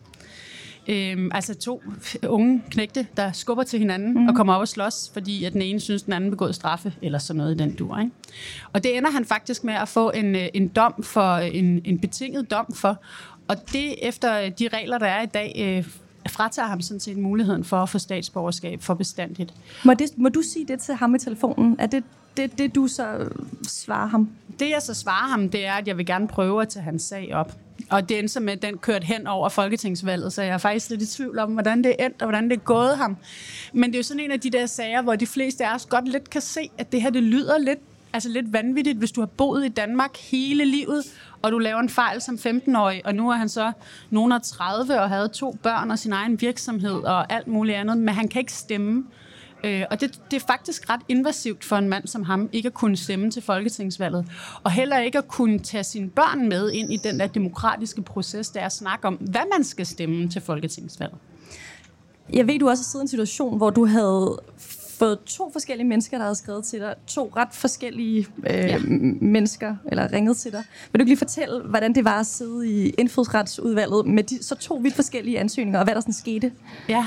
Øhm, 0.88 1.30
altså 1.34 1.54
to 1.54 1.82
unge 2.26 2.62
knægte, 2.70 3.06
der 3.16 3.32
skubber 3.32 3.62
til 3.62 3.78
hinanden 3.78 4.14
mm. 4.14 4.28
og 4.28 4.34
kommer 4.34 4.54
op 4.54 4.60
og 4.60 4.68
slås, 4.68 5.10
fordi 5.12 5.44
at 5.44 5.52
den 5.52 5.62
ene 5.62 5.80
synes, 5.80 6.02
den 6.02 6.12
anden 6.12 6.30
begået 6.30 6.54
straffe, 6.54 6.94
eller 7.02 7.18
sådan 7.18 7.38
noget 7.38 7.54
i 7.54 7.58
den 7.58 7.74
dur. 7.74 7.98
Ikke? 7.98 8.10
Og 8.72 8.82
det 8.82 8.96
ender 8.96 9.10
han 9.10 9.24
faktisk 9.24 9.64
med 9.64 9.74
at 9.74 9.88
få 9.88 10.10
en, 10.10 10.36
øh, 10.36 10.48
en 10.54 10.68
dom 10.68 11.02
for, 11.02 11.36
en, 11.36 11.80
en 11.84 11.98
betinget 11.98 12.50
dom 12.50 12.74
for. 12.74 13.02
Og 13.48 13.56
det 13.72 14.08
efter 14.08 14.48
de 14.48 14.68
regler, 14.68 14.98
der 14.98 15.06
er 15.06 15.22
i 15.22 15.26
dag, 15.26 15.54
øh, 15.58 15.88
fratager 16.28 16.68
ham 16.68 16.80
sådan 16.80 17.00
set 17.00 17.16
muligheden 17.16 17.64
for 17.64 17.76
at 17.76 17.88
få 17.88 17.98
statsborgerskab 17.98 18.82
for 18.82 18.94
bestandigt. 18.94 19.54
Må, 19.84 19.94
det, 19.94 20.18
må 20.18 20.28
du 20.28 20.42
sige 20.42 20.66
det 20.66 20.80
til 20.80 20.94
ham 20.94 21.14
i 21.14 21.18
telefonen? 21.18 21.76
Er 21.78 21.86
det 21.86 22.04
det, 22.36 22.58
det, 22.58 22.74
du 22.74 22.86
så 22.88 23.28
svarer 23.68 24.06
ham? 24.06 24.30
Det, 24.58 24.70
jeg 24.70 24.82
så 24.82 24.94
svarer 24.94 25.28
ham, 25.28 25.48
det 25.48 25.66
er, 25.66 25.72
at 25.72 25.88
jeg 25.88 25.96
vil 25.98 26.06
gerne 26.06 26.28
prøve 26.28 26.62
at 26.62 26.68
tage 26.68 26.82
hans 26.82 27.02
sag 27.02 27.34
op. 27.34 27.56
Og 27.90 28.08
det 28.08 28.18
endte 28.18 28.40
med, 28.40 28.52
at 28.52 28.62
den 28.62 28.78
kørte 28.78 29.06
hen 29.06 29.26
over 29.26 29.48
folketingsvalget, 29.48 30.32
så 30.32 30.42
jeg 30.42 30.54
er 30.54 30.58
faktisk 30.58 30.90
lidt 30.90 31.02
i 31.02 31.06
tvivl 31.06 31.38
om, 31.38 31.52
hvordan 31.52 31.84
det 31.84 31.96
endte, 31.98 32.22
og 32.22 32.28
hvordan 32.28 32.50
det 32.50 32.56
er 32.56 32.60
gået 32.60 32.96
ham. 32.96 33.16
Men 33.72 33.90
det 33.90 33.94
er 33.94 33.98
jo 33.98 34.02
sådan 34.02 34.20
en 34.20 34.30
af 34.30 34.40
de 34.40 34.50
der 34.50 34.66
sager, 34.66 35.02
hvor 35.02 35.16
de 35.16 35.26
fleste 35.26 35.66
af 35.66 35.74
os 35.74 35.86
godt 35.86 36.08
lidt 36.08 36.30
kan 36.30 36.40
se, 36.40 36.70
at 36.78 36.92
det 36.92 37.02
her, 37.02 37.10
det 37.10 37.22
lyder 37.22 37.58
lidt, 37.58 37.78
altså 38.12 38.28
lidt 38.28 38.52
vanvittigt, 38.52 38.98
hvis 38.98 39.12
du 39.12 39.20
har 39.20 39.26
boet 39.26 39.64
i 39.64 39.68
Danmark 39.68 40.16
hele 40.16 40.64
livet, 40.64 41.04
og 41.42 41.52
du 41.52 41.58
laver 41.58 41.80
en 41.80 41.88
fejl 41.88 42.20
som 42.20 42.34
15-årig, 42.34 43.06
og 43.06 43.14
nu 43.14 43.30
er 43.30 43.34
han 43.34 43.48
så 43.48 43.72
nogen 44.10 44.32
af 44.32 44.42
30 44.42 45.00
og 45.00 45.08
havde 45.08 45.28
to 45.28 45.58
børn 45.62 45.90
og 45.90 45.98
sin 45.98 46.12
egen 46.12 46.40
virksomhed 46.40 46.92
og 46.92 47.32
alt 47.32 47.46
muligt 47.46 47.76
andet, 47.76 47.98
men 47.98 48.14
han 48.14 48.28
kan 48.28 48.40
ikke 48.40 48.52
stemme. 48.52 49.04
Øh, 49.64 49.84
og 49.90 50.00
det, 50.00 50.20
det 50.30 50.42
er 50.42 50.46
faktisk 50.46 50.90
ret 50.90 51.00
invasivt 51.08 51.64
for 51.64 51.76
en 51.76 51.88
mand 51.88 52.06
som 52.06 52.22
ham, 52.22 52.48
ikke 52.52 52.66
at 52.66 52.74
kunne 52.74 52.96
stemme 52.96 53.30
til 53.30 53.42
folketingsvalget, 53.42 54.26
og 54.62 54.70
heller 54.70 54.98
ikke 54.98 55.18
at 55.18 55.28
kunne 55.28 55.58
tage 55.58 55.84
sine 55.84 56.10
børn 56.10 56.48
med 56.48 56.70
ind 56.70 56.92
i 56.92 56.96
den 56.96 57.20
der 57.20 57.26
demokratiske 57.26 58.02
proces, 58.02 58.50
der 58.50 58.60
er 58.60 58.68
snak 58.68 59.00
om, 59.02 59.14
hvad 59.14 59.40
man 59.56 59.64
skal 59.64 59.86
stemme 59.86 60.28
til 60.28 60.42
folketingsvalget. 60.42 61.18
Jeg 62.32 62.46
ved, 62.46 62.58
du 62.58 62.68
også 62.68 62.82
har 62.82 62.88
siddet 62.90 63.02
i 63.02 63.04
en 63.04 63.08
situation, 63.08 63.56
hvor 63.56 63.70
du 63.70 63.86
havde 63.86 64.38
fået 65.00 65.18
to 65.26 65.50
forskellige 65.52 65.88
mennesker, 65.88 66.16
der 66.18 66.24
havde 66.24 66.34
skrevet 66.34 66.64
til 66.64 66.80
dig. 66.80 66.94
To 67.06 67.32
ret 67.36 67.48
forskellige 67.52 68.26
øh, 68.50 68.54
ja. 68.54 68.78
mennesker, 69.20 69.76
eller 69.86 70.12
ringet 70.12 70.36
til 70.36 70.52
dig. 70.52 70.64
Vil 70.92 70.98
du 70.98 71.02
ikke 71.02 71.10
lige 71.10 71.18
fortælle, 71.18 71.62
hvordan 71.62 71.94
det 71.94 72.04
var 72.04 72.20
at 72.20 72.26
sidde 72.26 72.70
i 72.70 72.90
indfødsretsudvalget 72.90 74.06
med 74.06 74.22
de, 74.24 74.44
så 74.44 74.54
to 74.54 74.74
vidt 74.74 74.94
forskellige 74.94 75.38
ansøgninger, 75.38 75.78
og 75.78 75.84
hvad 75.84 75.94
der 75.94 76.00
sådan 76.00 76.14
skete? 76.14 76.52
Ja, 76.88 77.06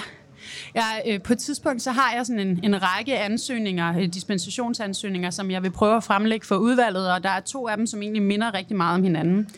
Ja, 0.75 1.13
øh, 1.13 1.21
på 1.21 1.33
et 1.33 1.39
tidspunkt 1.39 1.81
så 1.81 1.91
har 1.91 2.13
jeg 2.15 2.25
sådan 2.25 2.47
en, 2.47 2.59
en 2.63 2.83
række 2.83 3.19
ansøgninger, 3.19 3.99
øh, 3.99 4.07
dispensationsansøgninger, 4.07 5.29
som 5.29 5.51
jeg 5.51 5.63
vil 5.63 5.71
prøve 5.71 5.97
at 5.97 6.03
fremlægge 6.03 6.45
for 6.45 6.55
udvalget, 6.55 7.11
og 7.11 7.23
der 7.23 7.29
er 7.29 7.39
to 7.39 7.67
af 7.67 7.77
dem, 7.77 7.87
som 7.87 8.01
egentlig 8.01 8.21
minder 8.21 8.53
rigtig 8.53 8.77
meget 8.77 8.95
om 8.95 9.03
hinanden. 9.03 9.49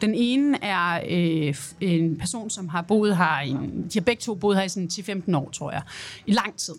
Den 0.00 0.14
ene 0.14 0.64
er 0.64 1.00
øh, 1.10 1.54
en 1.80 2.16
person, 2.16 2.50
som 2.50 2.68
har 2.68 2.82
boet 2.82 3.16
her, 3.16 3.42
i, 3.42 3.50
de 3.92 3.98
har 3.98 4.00
begge 4.00 4.20
to 4.20 4.34
boet 4.34 4.56
her 4.56 4.64
i 4.64 4.68
sådan 4.68 4.90
10-15 4.92 5.36
år, 5.36 5.50
tror 5.50 5.72
jeg, 5.72 5.82
i 6.26 6.32
lang 6.32 6.56
tid, 6.56 6.74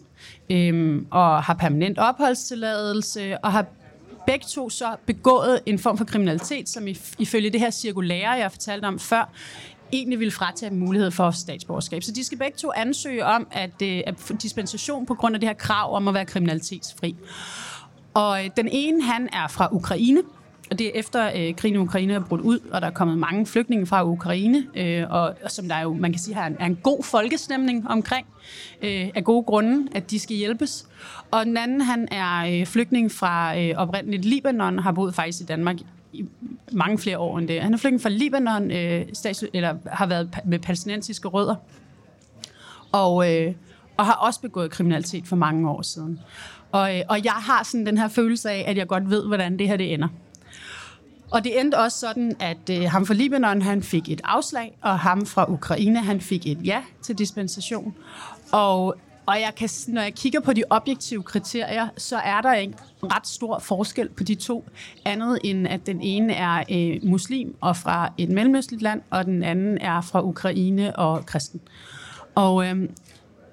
øh, 0.49 1.01
og 1.11 1.43
har 1.43 1.53
permanent 1.53 1.97
opholdstilladelse, 1.97 3.37
og 3.37 3.51
har 3.51 3.65
begge 4.25 4.45
to 4.49 4.69
så 4.69 4.95
begået 5.05 5.59
en 5.65 5.79
form 5.79 5.97
for 5.97 6.05
kriminalitet, 6.05 6.69
som 6.69 6.87
ifølge 7.19 7.49
det 7.49 7.59
her 7.59 7.69
cirkulære, 7.69 8.31
jeg 8.31 8.51
fortalte 8.51 8.85
om 8.85 8.99
før, 8.99 9.31
egentlig 9.93 10.19
ville 10.19 10.31
fratage 10.31 10.69
dem 10.69 10.79
mulighed 10.79 11.11
for 11.11 11.31
statsborgerskab. 11.31 12.03
Så 12.03 12.11
de 12.11 12.23
skal 12.23 12.37
begge 12.37 12.57
to 12.57 12.71
ansøge 12.75 13.25
om 13.25 13.47
at, 13.51 13.81
øh, 13.83 14.01
at 14.05 14.31
dispensation 14.41 15.05
på 15.05 15.13
grund 15.13 15.35
af 15.35 15.39
det 15.39 15.49
her 15.49 15.53
krav 15.53 15.95
om 15.95 16.07
at 16.07 16.13
være 16.13 16.25
kriminalitetsfri. 16.25 17.15
Og 18.13 18.45
øh, 18.45 18.49
den 18.57 18.67
ene, 18.71 19.03
han 19.03 19.29
er 19.33 19.47
fra 19.47 19.69
Ukraine, 19.71 20.21
og 20.71 20.79
det 20.79 20.87
er 20.87 20.91
efter 20.99 21.31
øh, 21.35 21.55
krigen 21.55 21.75
i 21.75 21.77
Ukraine 21.77 22.13
er 22.13 22.19
brudt 22.19 22.41
ud, 22.41 22.59
og 22.71 22.81
der 22.81 22.87
er 22.87 22.91
kommet 22.91 23.17
mange 23.17 23.45
flygtninge 23.45 23.85
fra 23.85 24.05
Ukraine, 24.05 24.67
øh, 24.75 25.03
og, 25.09 25.35
og 25.43 25.51
som 25.51 25.67
der 25.67 25.79
jo, 25.79 25.93
man 25.93 26.11
kan 26.11 26.19
sige, 26.19 26.35
har 26.35 26.47
en, 26.47 26.55
er 26.59 26.65
en 26.65 26.75
god 26.75 27.03
folkestemning 27.03 27.87
omkring, 27.87 28.27
øh, 28.81 29.09
af 29.15 29.23
gode 29.23 29.43
grunde, 29.43 29.87
at 29.95 30.11
de 30.11 30.19
skal 30.19 30.35
hjælpes. 30.35 30.87
Og 31.31 31.45
den 31.45 31.57
anden, 31.57 31.81
han 31.81 32.07
er 32.11 32.59
øh, 32.59 32.65
flygtning 32.65 33.11
fra 33.11 33.59
øh, 33.59 33.73
oprindeligt 33.77 34.25
Libanon, 34.25 34.79
har 34.79 34.91
boet 34.91 35.15
faktisk 35.15 35.41
i 35.41 35.45
Danmark 35.45 35.75
i 36.13 36.25
mange 36.71 36.97
flere 36.97 37.19
år 37.19 37.37
end 37.37 37.47
det. 37.47 37.61
Han 37.61 37.73
er 37.73 37.77
flygtning 37.77 38.01
fra 38.01 38.09
Libanon, 38.09 38.71
øh, 38.71 39.05
stats, 39.13 39.45
eller 39.53 39.75
har 39.91 40.05
været 40.05 40.37
med 40.45 40.59
palæstinensiske 40.59 41.27
rødder, 41.27 41.55
og, 42.91 43.33
øh, 43.33 43.53
og 43.97 44.05
har 44.05 44.13
også 44.13 44.41
begået 44.41 44.71
kriminalitet 44.71 45.27
for 45.27 45.35
mange 45.35 45.69
år 45.69 45.81
siden. 45.81 46.19
Og, 46.71 46.97
øh, 46.97 47.01
og 47.09 47.23
jeg 47.23 47.33
har 47.33 47.63
sådan 47.63 47.85
den 47.85 47.97
her 47.97 48.07
følelse 48.07 48.49
af, 48.49 48.63
at 48.67 48.77
jeg 48.77 48.87
godt 48.87 49.09
ved, 49.09 49.27
hvordan 49.27 49.59
det 49.59 49.67
her 49.67 49.77
det 49.77 49.93
ender. 49.93 50.07
Og 51.31 51.43
det 51.43 51.59
endte 51.59 51.77
også 51.77 51.99
sådan, 51.99 52.35
at 52.39 52.69
øh, 52.71 52.83
ham 52.83 53.05
fra 53.05 53.13
Libanon, 53.13 53.61
han 53.61 53.83
fik 53.83 54.09
et 54.09 54.21
afslag, 54.23 54.77
og 54.81 54.99
ham 54.99 55.25
fra 55.25 55.51
Ukraine, 55.51 55.99
han 55.99 56.21
fik 56.21 56.47
et 56.47 56.65
ja 56.65 56.81
til 57.01 57.17
dispensation. 57.17 57.95
Og 58.51 58.95
og 59.25 59.41
jeg 59.41 59.53
kan, 59.57 59.69
når 59.87 60.01
jeg 60.01 60.13
kigger 60.13 60.39
på 60.39 60.53
de 60.53 60.63
objektive 60.69 61.23
kriterier, 61.23 61.87
så 61.97 62.17
er 62.17 62.41
der 62.41 62.51
en 62.51 62.75
ret 63.03 63.27
stor 63.27 63.59
forskel 63.59 64.09
på 64.09 64.23
de 64.23 64.35
to, 64.35 64.65
andet 65.05 65.39
end 65.43 65.67
at 65.67 65.85
den 65.85 66.01
ene 66.01 66.33
er 66.33 66.63
øh, 66.71 67.09
muslim 67.09 67.55
og 67.61 67.77
fra 67.77 68.13
et 68.17 68.29
mellemøstligt 68.29 68.81
land, 68.81 69.01
og 69.09 69.25
den 69.25 69.43
anden 69.43 69.77
er 69.77 70.01
fra 70.01 70.23
Ukraine 70.23 70.95
og 70.95 71.25
kristen. 71.25 71.61
Og, 72.35 72.67
øh, 72.67 72.89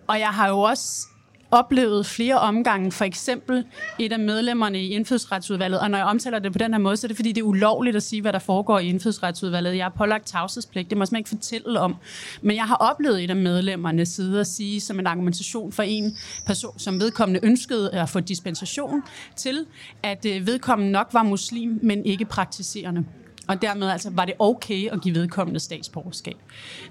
og 0.07 0.19
jeg 0.19 0.29
har 0.29 0.49
jo 0.49 0.61
også 0.61 1.07
oplevet 1.50 2.07
flere 2.07 2.38
omgange, 2.38 2.92
for 2.92 3.04
eksempel 3.04 3.64
et 3.99 4.12
af 4.12 4.19
medlemmerne 4.19 4.83
i 4.83 4.88
indfødsretsudvalget, 4.88 5.80
og 5.80 5.90
når 5.90 5.99
jeg 5.99 6.07
omtaler 6.07 6.38
det 6.38 6.52
på 6.52 6.59
den 6.59 6.75
her 6.75 6.78
måde, 6.78 6.97
så 6.97 7.07
er 7.07 7.09
det 7.09 7.16
fordi, 7.16 7.33
det 7.33 7.40
er 7.40 7.45
ulovligt 7.45 7.97
at 7.97 8.02
sige, 8.02 8.23
hvad 8.23 8.33
der 8.33 8.38
foregår 8.38 8.78
i 8.78 8.88
indfødsretsudvalget. 8.88 9.76
Jeg 9.76 9.85
har 9.85 9.90
pålagt 9.90 10.26
tavshedspligt, 10.26 10.90
det 10.90 10.99
må 10.99 11.04
jeg 11.11 11.19
ikke 11.19 11.28
fortælle 11.28 11.80
om. 11.80 11.97
Men 12.42 12.57
jeg 12.57 12.64
har 12.64 12.76
oplevet 12.76 13.25
et 13.25 13.30
af 13.30 13.37
medlemmerne 13.37 14.07
sidde 14.07 14.40
og 14.40 14.47
sige, 14.47 14.80
som 14.80 14.99
en 14.99 15.07
argumentation 15.07 15.73
for 15.73 15.83
en 15.83 16.16
person, 16.47 16.78
som 16.78 17.00
vedkommende 17.00 17.40
ønskede 17.42 17.90
at 17.90 18.09
få 18.09 18.21
dispensation 18.21 19.02
til, 19.37 19.66
at 20.02 20.26
øh, 20.26 20.47
vedkommende 20.47 20.92
nok 20.92 21.09
var 21.12 21.23
muslim, 21.23 21.78
men 21.83 22.07
ikke 22.07 22.25
praktiserende. 22.25 23.04
Og 23.50 23.62
dermed 23.62 23.88
altså, 23.88 24.11
var 24.11 24.25
det 24.25 24.35
okay 24.38 24.88
at 24.92 25.00
give 25.02 25.14
vedkommende 25.14 25.61
statsborgerskab 25.61 26.37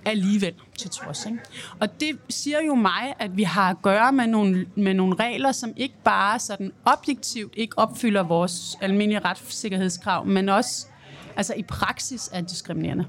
alligevel 0.05 0.53
til 0.77 0.89
trods. 0.89 1.25
Ikke? 1.25 1.39
Og 1.79 1.99
det 1.99 2.19
siger 2.29 2.57
jo 2.67 2.75
mig, 2.75 3.13
at 3.19 3.37
vi 3.37 3.43
har 3.43 3.69
at 3.69 3.81
gøre 3.81 4.11
med 4.11 4.27
nogle, 4.27 4.65
med 4.75 4.93
nogle 4.93 5.15
regler, 5.15 5.51
som 5.51 5.73
ikke 5.77 5.95
bare 6.03 6.39
sådan 6.39 6.71
objektivt 6.85 7.53
ikke 7.57 7.77
opfylder 7.77 8.23
vores 8.23 8.77
almindelige 8.81 9.19
retssikkerhedskrav, 9.19 10.25
men 10.25 10.49
også 10.49 10.87
altså 11.35 11.53
i 11.53 11.63
praksis 11.63 12.29
er 12.33 12.41
diskriminerende. 12.41 13.05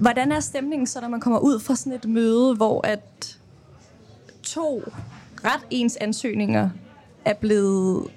Hvordan 0.00 0.32
er 0.32 0.40
stemningen 0.40 0.86
så, 0.86 1.00
når 1.00 1.08
man 1.08 1.20
kommer 1.20 1.38
ud 1.38 1.60
fra 1.60 1.74
sådan 1.74 1.92
et 1.92 2.08
møde, 2.08 2.54
hvor 2.54 2.86
at 2.86 3.38
to 4.42 4.82
ret 5.44 5.66
ens 5.70 5.96
ansøgninger 5.96 6.70
er 7.24 7.34
blevet 7.34 8.08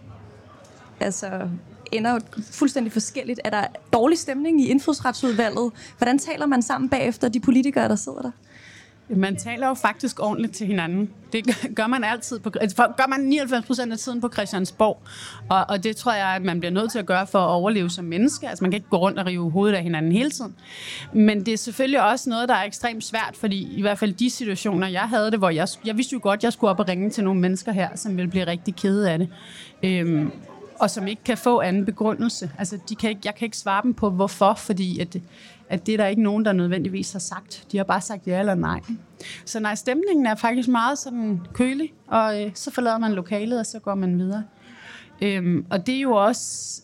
altså 0.99 1.49
ender 1.91 2.13
jo 2.13 2.19
fuldstændig 2.51 2.93
forskelligt. 2.93 3.39
Er 3.43 3.49
der 3.49 3.67
dårlig 3.93 4.17
stemning 4.17 4.61
i 4.61 4.67
indfødsretsudvalget? 4.67 5.71
Hvordan 5.97 6.19
taler 6.19 6.45
man 6.45 6.61
sammen 6.61 6.89
bagefter 6.89 7.29
de 7.29 7.39
politikere, 7.39 7.89
der 7.89 7.95
sidder 7.95 8.21
der? 8.21 8.31
Man 9.09 9.35
taler 9.35 9.67
jo 9.67 9.73
faktisk 9.73 10.19
ordentligt 10.19 10.53
til 10.53 10.67
hinanden. 10.67 11.09
Det 11.33 11.45
gør 11.75 11.87
man 11.87 12.03
altid 12.03 12.39
på, 12.39 12.51
altså, 12.61 12.93
gør 12.97 13.07
man 13.07 13.19
99 13.19 13.65
procent 13.65 13.91
af 13.91 13.97
tiden 13.97 14.21
på 14.21 14.29
Christiansborg. 14.33 15.01
Og, 15.49 15.65
og 15.69 15.83
det 15.83 15.95
tror 15.95 16.13
jeg, 16.13 16.27
at 16.27 16.41
man 16.41 16.59
bliver 16.59 16.71
nødt 16.71 16.91
til 16.91 16.99
at 16.99 17.05
gøre 17.05 17.27
for 17.27 17.39
at 17.39 17.49
overleve 17.49 17.89
som 17.89 18.05
menneske. 18.05 18.49
Altså 18.49 18.63
man 18.63 18.71
kan 18.71 18.77
ikke 18.77 18.89
gå 18.89 18.97
rundt 18.97 19.19
og 19.19 19.25
rive 19.25 19.51
hovedet 19.51 19.75
af 19.75 19.83
hinanden 19.83 20.11
hele 20.11 20.29
tiden. 20.29 20.55
Men 21.13 21.45
det 21.45 21.53
er 21.53 21.57
selvfølgelig 21.57 22.03
også 22.03 22.29
noget, 22.29 22.49
der 22.49 22.55
er 22.55 22.63
ekstremt 22.63 23.03
svært, 23.03 23.37
fordi 23.37 23.77
i 23.77 23.81
hvert 23.81 23.99
fald 23.99 24.13
de 24.13 24.29
situationer, 24.29 24.87
jeg 24.87 25.01
havde 25.01 25.31
det, 25.31 25.39
hvor 25.39 25.49
jeg, 25.49 25.67
jeg 25.85 25.97
vidste 25.97 26.13
jo 26.13 26.19
godt, 26.23 26.39
at 26.39 26.43
jeg 26.43 26.53
skulle 26.53 26.71
op 26.71 26.79
og 26.79 26.87
ringe 26.87 27.09
til 27.09 27.23
nogle 27.23 27.41
mennesker 27.41 27.71
her, 27.71 27.89
som 27.95 28.17
ville 28.17 28.31
blive 28.31 28.47
rigtig 28.47 28.75
kede 28.75 29.11
af 29.11 29.19
det. 29.19 29.29
Øhm, 29.83 30.31
og 30.79 30.89
som 30.89 31.07
ikke 31.07 31.23
kan 31.23 31.37
få 31.37 31.61
anden 31.61 31.85
begrundelse. 31.85 32.51
Altså, 32.57 32.79
de 32.89 32.95
kan 32.95 33.09
ikke, 33.09 33.21
jeg 33.25 33.35
kan 33.35 33.45
ikke 33.45 33.57
svare 33.57 33.83
dem 33.83 33.93
på, 33.93 34.09
hvorfor, 34.09 34.53
fordi 34.53 34.99
at, 34.99 35.17
at 35.69 35.85
det 35.85 35.93
er 35.93 35.97
der 35.97 36.05
ikke 36.05 36.23
nogen, 36.23 36.45
der 36.45 36.53
nødvendigvis 36.53 37.11
har 37.11 37.19
sagt. 37.19 37.67
De 37.71 37.77
har 37.77 37.83
bare 37.83 38.01
sagt 38.01 38.27
ja 38.27 38.39
eller 38.39 38.55
nej. 38.55 38.79
Så 39.45 39.59
nej, 39.59 39.75
stemningen 39.75 40.25
er 40.25 40.35
faktisk 40.35 40.69
meget 40.69 40.97
sådan 40.97 41.41
kølig, 41.53 41.93
og 42.07 42.43
øh, 42.43 42.51
så 42.53 42.71
forlader 42.71 42.97
man 42.97 43.11
lokalet, 43.11 43.59
og 43.59 43.65
så 43.65 43.79
går 43.79 43.95
man 43.95 44.19
videre. 44.19 44.43
Øhm, 45.21 45.65
og 45.69 45.87
det 45.87 45.95
er 45.95 46.01
jo 46.01 46.11
også... 46.11 46.81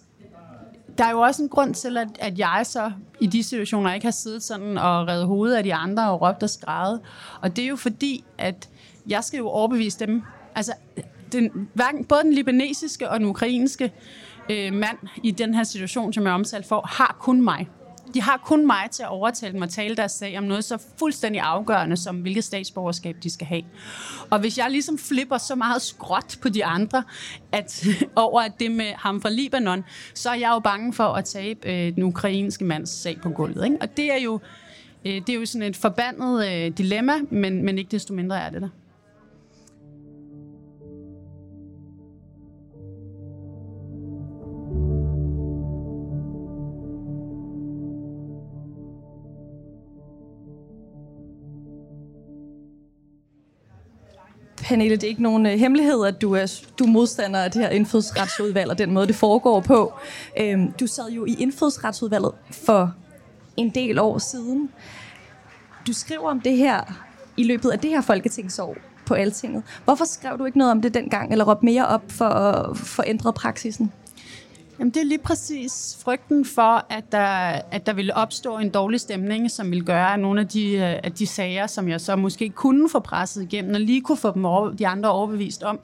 Der 0.98 1.05
er 1.05 1.12
jo 1.12 1.19
også 1.19 1.43
en 1.43 1.50
grund 1.50 1.74
til, 1.74 1.98
at, 1.98 2.07
at 2.19 2.39
jeg 2.39 2.62
så 2.63 2.91
i 3.19 3.27
de 3.27 3.43
situationer 3.43 3.93
ikke 3.93 4.05
har 4.05 4.12
siddet 4.12 4.43
sådan 4.43 4.77
og 4.77 5.07
reddet 5.07 5.27
hovedet 5.27 5.55
af 5.55 5.63
de 5.63 5.74
andre 5.74 6.12
og 6.12 6.21
råbt 6.21 6.43
og 6.43 6.50
skrevet. 6.50 7.00
Og 7.41 7.55
det 7.55 7.63
er 7.63 7.67
jo 7.67 7.75
fordi, 7.75 8.24
at 8.38 8.69
jeg 9.07 9.24
skal 9.24 9.38
jo 9.38 9.48
overbevise 9.48 10.00
dem. 10.00 10.21
Altså, 10.55 10.74
den, 11.31 11.69
både 12.09 12.23
den 12.23 12.33
libanesiske 12.33 13.09
og 13.09 13.19
den 13.19 13.27
ukrainske 13.27 13.91
øh, 14.50 14.73
mand 14.73 14.97
i 15.23 15.31
den 15.31 15.53
her 15.53 15.63
situation, 15.63 16.13
som 16.13 16.25
jeg 16.25 16.33
omtalt 16.33 16.65
for, 16.65 16.81
har 16.89 17.17
kun 17.19 17.41
mig. 17.41 17.67
De 18.13 18.21
har 18.21 18.41
kun 18.45 18.67
mig 18.67 18.88
til 18.91 19.03
at 19.03 19.09
overtale 19.09 19.53
dem 19.53 19.61
og 19.61 19.69
tale 19.69 19.95
deres 19.95 20.11
sag 20.11 20.38
om 20.38 20.43
noget 20.43 20.63
så 20.63 20.77
fuldstændig 21.00 21.41
afgørende, 21.41 21.97
som 21.97 22.15
hvilket 22.15 22.43
statsborgerskab 22.43 23.15
de 23.23 23.29
skal 23.29 23.47
have. 23.47 23.61
Og 24.29 24.39
hvis 24.39 24.57
jeg 24.57 24.71
ligesom 24.71 24.97
flipper 24.97 25.38
så 25.38 25.55
meget 25.55 25.81
skråt 25.81 26.38
på 26.41 26.50
de 26.50 26.65
andre, 26.65 27.03
at 27.51 27.85
over 28.15 28.41
at 28.41 28.51
det 28.59 28.71
med 28.71 28.93
ham 28.95 29.21
fra 29.21 29.29
Libanon, 29.29 29.83
så 30.13 30.29
er 30.29 30.35
jeg 30.35 30.50
jo 30.50 30.59
bange 30.59 30.93
for 30.93 31.03
at 31.03 31.25
tabe 31.25 31.69
øh, 31.69 31.95
den 31.95 32.03
ukrainske 32.03 32.65
mands 32.65 32.89
sag 32.89 33.17
på 33.21 33.29
gulvet. 33.29 33.65
Ikke? 33.65 33.77
Og 33.81 33.97
det 33.97 34.13
er 34.13 34.19
jo, 34.19 34.39
øh, 35.05 35.13
det 35.13 35.29
er 35.29 35.33
jo 35.33 35.45
sådan 35.45 35.67
et 35.67 35.77
forbandet 35.77 36.47
øh, 36.47 36.77
dilemma, 36.77 37.13
men, 37.29 37.65
men 37.65 37.77
ikke 37.77 37.91
desto 37.91 38.13
mindre 38.13 38.41
er 38.41 38.50
det 38.50 38.61
der. 38.61 38.69
Pernille, 54.71 54.95
det 54.95 55.03
er 55.03 55.07
ikke 55.07 55.23
nogen 55.23 55.45
øh, 55.45 55.59
hemmelighed, 55.59 56.05
at 56.05 56.21
du 56.21 56.33
er, 56.33 56.61
du 56.79 56.83
er 56.83 56.87
modstander 56.87 57.39
af 57.39 57.51
det 57.51 57.61
her 57.61 57.69
indfødsretsudvalg 57.69 58.69
og 58.69 58.77
den 58.77 58.91
måde, 58.91 59.07
det 59.07 59.15
foregår 59.15 59.59
på. 59.59 59.93
Øhm, 60.39 60.71
du 60.71 60.87
sad 60.87 61.09
jo 61.09 61.25
i 61.25 61.35
indfødsretsudvalget 61.39 62.31
for 62.51 62.93
en 63.57 63.69
del 63.69 63.99
år 63.99 64.17
siden. 64.17 64.69
Du 65.87 65.93
skriver 65.93 66.29
om 66.29 66.41
det 66.41 66.57
her 66.57 66.81
i 67.37 67.43
løbet 67.43 67.69
af 67.69 67.79
det 67.79 67.89
her 67.89 68.01
folketingsår 68.01 68.75
på 69.05 69.13
Altinget. 69.13 69.63
Hvorfor 69.85 70.05
skrev 70.05 70.37
du 70.37 70.45
ikke 70.45 70.57
noget 70.57 70.71
om 70.71 70.81
det 70.81 70.93
dengang, 70.93 71.31
eller 71.31 71.45
råbte 71.45 71.65
mere 71.65 71.87
op 71.87 72.03
for 72.07 72.25
at 72.25 72.77
få 72.77 73.31
praksisen? 73.31 73.91
Jamen, 74.81 74.93
det 74.93 75.01
er 75.01 75.05
lige 75.05 75.19
præcis 75.19 75.97
frygten 76.03 76.45
for, 76.45 76.85
at 76.89 77.11
der, 77.11 77.61
at 77.71 77.85
der 77.85 77.93
ville 77.93 78.15
opstå 78.15 78.57
en 78.57 78.69
dårlig 78.69 79.00
stemning, 79.00 79.51
som 79.51 79.71
vil 79.71 79.85
gøre, 79.85 80.13
at 80.13 80.19
nogle 80.19 80.41
af 80.41 80.47
de, 80.47 80.83
at 80.83 81.05
af 81.05 81.11
de 81.11 81.27
sager, 81.27 81.67
som 81.67 81.89
jeg 81.89 82.01
så 82.01 82.15
måske 82.15 82.50
kunne 82.50 82.89
få 82.89 83.00
presset 83.00 83.43
igennem, 83.43 83.73
og 83.73 83.81
lige 83.81 84.01
kunne 84.01 84.17
få 84.17 84.33
dem 84.33 84.45
over, 84.45 84.71
de 84.71 84.88
andre 84.88 85.11
overbevist 85.11 85.63
om, 85.63 85.79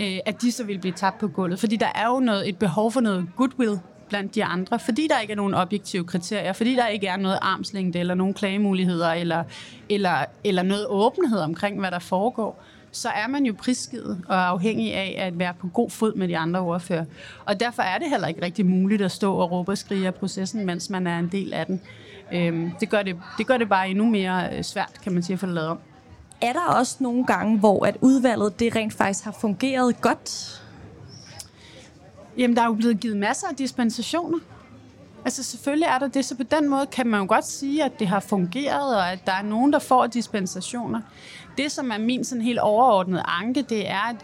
øh, 0.00 0.18
at 0.26 0.42
de 0.42 0.52
så 0.52 0.64
ville 0.64 0.80
blive 0.80 0.94
tabt 0.96 1.18
på 1.18 1.28
gulvet. 1.28 1.60
Fordi 1.60 1.76
der 1.76 1.92
er 1.94 2.06
jo 2.06 2.20
noget, 2.20 2.48
et 2.48 2.58
behov 2.58 2.92
for 2.92 3.00
noget 3.00 3.26
goodwill 3.36 3.78
blandt 4.08 4.34
de 4.34 4.44
andre, 4.44 4.78
fordi 4.78 5.08
der 5.10 5.20
ikke 5.20 5.32
er 5.32 5.36
nogen 5.36 5.54
objektive 5.54 6.04
kriterier, 6.04 6.52
fordi 6.52 6.74
der 6.74 6.86
ikke 6.86 7.06
er 7.06 7.16
noget 7.16 7.38
armslængde 7.42 7.98
eller 7.98 8.14
nogen 8.14 8.34
klagemuligheder 8.34 9.12
eller, 9.12 9.44
eller, 9.88 10.24
eller 10.44 10.62
noget 10.62 10.86
åbenhed 10.86 11.38
omkring, 11.38 11.80
hvad 11.80 11.90
der 11.90 11.98
foregår 11.98 12.64
så 12.92 13.08
er 13.08 13.28
man 13.28 13.46
jo 13.46 13.54
prisgivet 13.58 14.24
og 14.28 14.48
afhængig 14.48 14.94
af 14.94 15.16
at 15.18 15.38
være 15.38 15.54
på 15.54 15.68
god 15.68 15.90
fod 15.90 16.14
med 16.14 16.28
de 16.28 16.38
andre 16.38 16.60
ordfører. 16.60 17.04
Og 17.44 17.60
derfor 17.60 17.82
er 17.82 17.98
det 17.98 18.10
heller 18.10 18.28
ikke 18.28 18.42
rigtig 18.42 18.66
muligt 18.66 19.02
at 19.02 19.12
stå 19.12 19.34
og 19.34 19.50
råbe 19.50 19.72
og 19.72 19.78
skrige 19.78 20.06
af 20.06 20.14
processen, 20.14 20.66
mens 20.66 20.90
man 20.90 21.06
er 21.06 21.18
en 21.18 21.28
del 21.28 21.52
af 21.52 21.66
den. 21.66 21.80
Øhm, 22.32 22.70
det, 22.80 22.90
gør 22.90 23.02
det, 23.02 23.16
det 23.38 23.46
gør 23.46 23.56
det 23.56 23.68
bare 23.68 23.88
endnu 23.88 24.04
mere 24.10 24.56
øh, 24.56 24.64
svært, 24.64 24.92
kan 25.02 25.12
man 25.12 25.22
sige, 25.22 25.34
at 25.34 25.40
få 25.40 25.46
det 25.46 25.54
lavet 25.54 25.68
om. 25.68 25.78
Er 26.40 26.52
der 26.52 26.64
også 26.78 26.96
nogle 27.00 27.26
gange, 27.26 27.58
hvor 27.58 27.86
at 27.86 27.96
udvalget 28.00 28.60
det 28.60 28.76
rent 28.76 28.92
faktisk 28.92 29.24
har 29.24 29.36
fungeret 29.40 30.00
godt? 30.00 30.62
Jamen, 32.38 32.56
der 32.56 32.62
er 32.62 32.66
jo 32.66 32.74
blevet 32.74 33.00
givet 33.00 33.16
masser 33.16 33.48
af 33.48 33.56
dispensationer. 33.56 34.38
Altså 35.24 35.42
selvfølgelig 35.42 35.86
er 35.86 35.98
der 35.98 36.08
det, 36.08 36.24
så 36.24 36.36
på 36.36 36.42
den 36.42 36.68
måde 36.68 36.86
kan 36.86 37.06
man 37.06 37.20
jo 37.20 37.26
godt 37.28 37.46
sige, 37.46 37.84
at 37.84 37.98
det 37.98 38.06
har 38.08 38.20
fungeret, 38.20 38.96
og 38.96 39.12
at 39.12 39.18
der 39.26 39.32
er 39.32 39.42
nogen, 39.42 39.72
der 39.72 39.78
får 39.78 40.06
dispensationer. 40.06 41.00
Det, 41.58 41.72
som 41.72 41.90
er 41.90 41.98
min 41.98 42.24
sådan 42.24 42.42
helt 42.42 42.58
overordnede 42.58 43.22
anke, 43.26 43.62
det 43.62 43.88
er, 43.88 44.08
at 44.10 44.16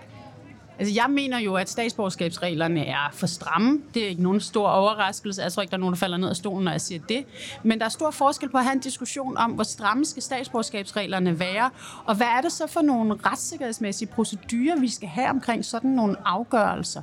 Altså, 0.78 0.95
jeg 0.95 1.06
mener 1.11 1.38
jo, 1.38 1.54
at 1.54 1.68
statsborgerskabsreglerne 1.68 2.87
er 2.87 3.11
for 3.12 3.26
stramme. 3.26 3.83
Det 3.95 4.04
er 4.04 4.09
ikke 4.09 4.23
nogen 4.23 4.40
stor 4.40 4.68
overraskelse. 4.68 5.42
Jeg 5.42 5.52
tror 5.52 5.62
ikke, 5.62 5.71
der 5.71 5.76
er 5.76 5.80
nogen, 5.80 5.92
der 5.92 5.99
falder 5.99 6.16
ned 6.16 6.28
af 6.28 6.37
stolen, 6.37 6.64
når 6.64 6.71
jeg 6.71 6.80
siger 6.80 7.00
det. 7.09 7.25
Men 7.62 7.78
der 7.78 7.85
er 7.85 7.88
stor 7.88 8.11
forskel 8.11 8.49
på 8.49 8.59
at 8.59 8.64
have 8.64 8.73
en 8.73 8.80
diskussion 8.80 9.37
om, 9.37 9.50
hvor 9.50 9.64
stramme 9.64 10.04
skal 10.04 10.23
statsborgerskabsreglerne 10.23 11.40
være, 11.40 11.71
og 12.04 12.14
hvad 12.14 12.26
er 12.26 12.40
det 12.40 12.52
så 12.52 12.66
for 12.66 12.80
nogle 12.80 13.14
retssikkerhedsmæssige 13.26 14.09
procedurer, 14.09 14.80
vi 14.80 14.88
skal 14.88 15.09
have 15.09 15.30
omkring 15.30 15.64
sådan 15.64 15.90
nogle 15.90 16.16
afgørelser. 16.25 17.02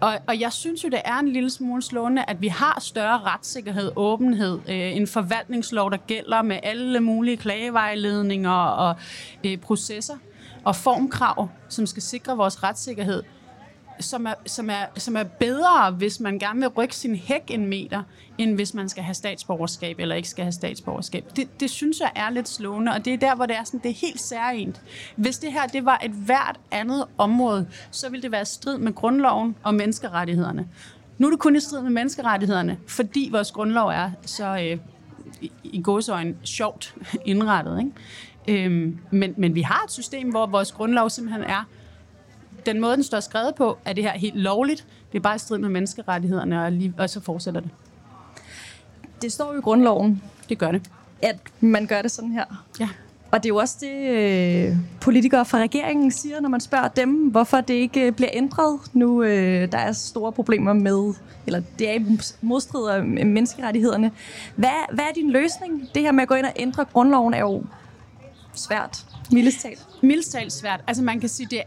Og, 0.00 0.18
og 0.26 0.40
jeg 0.40 0.52
synes 0.52 0.84
jo, 0.84 0.88
det 0.88 1.00
er 1.04 1.18
en 1.18 1.28
lille 1.28 1.50
smule 1.50 1.82
slående, 1.82 2.24
at 2.28 2.42
vi 2.42 2.48
har 2.48 2.80
større 2.80 3.18
retssikkerhed, 3.18 3.92
åbenhed, 3.96 4.58
øh, 4.68 4.96
en 4.96 5.06
forvaltningslov, 5.06 5.90
der 5.90 5.96
gælder 5.96 6.42
med 6.42 6.58
alle 6.62 7.00
mulige 7.00 7.36
klagevejledninger 7.36 8.50
og 8.50 8.96
øh, 9.44 9.58
processer 9.58 10.14
og 10.64 10.76
formkrav, 10.76 11.48
som 11.68 11.86
skal 11.86 12.02
sikre 12.02 12.36
vores 12.36 12.62
retssikkerhed, 12.62 13.22
som 14.00 14.26
er, 14.26 14.34
som, 14.46 14.70
er, 14.70 14.84
som 14.96 15.16
er 15.16 15.22
bedre, 15.22 15.90
hvis 15.90 16.20
man 16.20 16.38
gerne 16.38 16.60
vil 16.60 16.68
rykke 16.68 16.96
sin 16.96 17.16
hæk 17.16 17.42
en 17.48 17.66
meter, 17.66 18.02
end 18.38 18.54
hvis 18.54 18.74
man 18.74 18.88
skal 18.88 19.02
have 19.04 19.14
statsborgerskab 19.14 19.98
eller 19.98 20.14
ikke 20.14 20.28
skal 20.28 20.44
have 20.44 20.52
statsborgerskab. 20.52 21.24
Det, 21.36 21.60
det 21.60 21.70
synes 21.70 22.00
jeg 22.00 22.10
er 22.14 22.30
lidt 22.30 22.48
slående, 22.48 22.92
og 22.92 23.04
det 23.04 23.12
er 23.12 23.18
der, 23.18 23.34
hvor 23.34 23.46
det 23.46 23.56
er, 23.56 23.64
sådan, 23.64 23.80
det 23.80 23.90
er 23.90 23.94
helt 23.94 24.20
særligt. 24.20 24.82
Hvis 25.16 25.38
det 25.38 25.52
her 25.52 25.66
det 25.66 25.84
var 25.84 26.00
et 26.04 26.10
hvert 26.10 26.60
andet 26.70 27.04
område, 27.18 27.68
så 27.90 28.10
ville 28.10 28.22
det 28.22 28.32
være 28.32 28.44
strid 28.44 28.78
med 28.78 28.94
grundloven 28.94 29.56
og 29.62 29.74
menneskerettighederne. 29.74 30.68
Nu 31.18 31.26
er 31.26 31.30
det 31.30 31.40
kun 31.40 31.56
i 31.56 31.60
strid 31.60 31.82
med 31.82 31.90
menneskerettighederne, 31.90 32.78
fordi 32.86 33.28
vores 33.32 33.52
grundlov 33.52 33.88
er 33.88 34.10
så 34.26 34.46
øh, 34.46 34.78
i, 35.40 35.52
i 35.62 35.82
gåsøjne 35.82 36.34
sjovt 36.44 36.94
indrettet. 37.24 37.78
Ikke? 37.78 37.90
Øhm, 38.48 38.98
men, 39.10 39.34
men 39.36 39.54
vi 39.54 39.62
har 39.62 39.82
et 39.84 39.90
system, 39.92 40.30
hvor 40.30 40.46
vores 40.46 40.72
grundlov 40.72 41.10
simpelthen 41.10 41.44
er, 41.44 41.64
den 42.66 42.80
måde, 42.80 42.94
den 42.94 43.04
står 43.04 43.20
skrevet 43.20 43.54
på, 43.54 43.78
er 43.84 43.92
det 43.92 44.04
her 44.04 44.12
helt 44.12 44.36
lovligt. 44.36 44.86
Det 45.12 45.18
er 45.18 45.22
bare 45.22 45.36
i 45.36 45.38
strid 45.38 45.58
med 45.58 45.68
menneskerettighederne, 45.68 46.64
og, 46.64 46.72
lige, 46.72 46.94
og 46.98 47.10
så 47.10 47.20
fortsætter 47.20 47.60
det. 47.60 47.70
Det 49.22 49.32
står 49.32 49.52
jo 49.52 49.58
i 49.58 49.62
grundloven. 49.62 50.22
Det 50.48 50.58
gør 50.58 50.72
det. 50.72 50.82
At 51.22 51.36
man 51.60 51.86
gør 51.86 52.02
det 52.02 52.10
sådan 52.10 52.30
her. 52.32 52.64
Ja. 52.80 52.88
Og 53.30 53.42
det 53.42 53.46
er 53.46 53.48
jo 53.48 53.56
også 53.56 53.76
det, 53.80 54.10
øh, 54.10 54.76
politikere 55.00 55.44
fra 55.44 55.58
regeringen 55.58 56.10
siger, 56.10 56.40
når 56.40 56.48
man 56.48 56.60
spørger 56.60 56.88
dem, 56.88 57.10
hvorfor 57.10 57.60
det 57.60 57.74
ikke 57.74 58.00
øh, 58.00 58.12
bliver 58.12 58.30
ændret 58.32 58.80
nu. 58.92 59.22
Øh, 59.22 59.72
der 59.72 59.78
er 59.78 59.92
store 59.92 60.32
problemer 60.32 60.72
med, 60.72 61.14
eller 61.46 61.62
det 61.78 61.90
er 61.90 61.94
i 61.94 62.18
modstrid 62.40 63.02
med 63.02 63.24
menneskerettighederne. 63.24 64.10
Hvad, 64.56 64.94
hvad 64.94 65.04
er 65.04 65.12
din 65.14 65.30
løsning? 65.30 65.88
Det 65.94 66.02
her 66.02 66.12
med 66.12 66.22
at 66.22 66.28
gå 66.28 66.34
ind 66.34 66.46
og 66.46 66.52
ændre 66.56 66.84
grundloven 66.84 67.34
er 67.34 67.40
jo 67.40 67.64
svært. 68.54 69.04
Mildest 69.32 69.60
talt. 69.60 69.86
Mildest 70.02 70.32
talt 70.32 70.52
svært. 70.52 70.80
Altså 70.86 71.02
man 71.02 71.20
kan 71.20 71.28
sige, 71.28 71.46
det, 71.50 71.62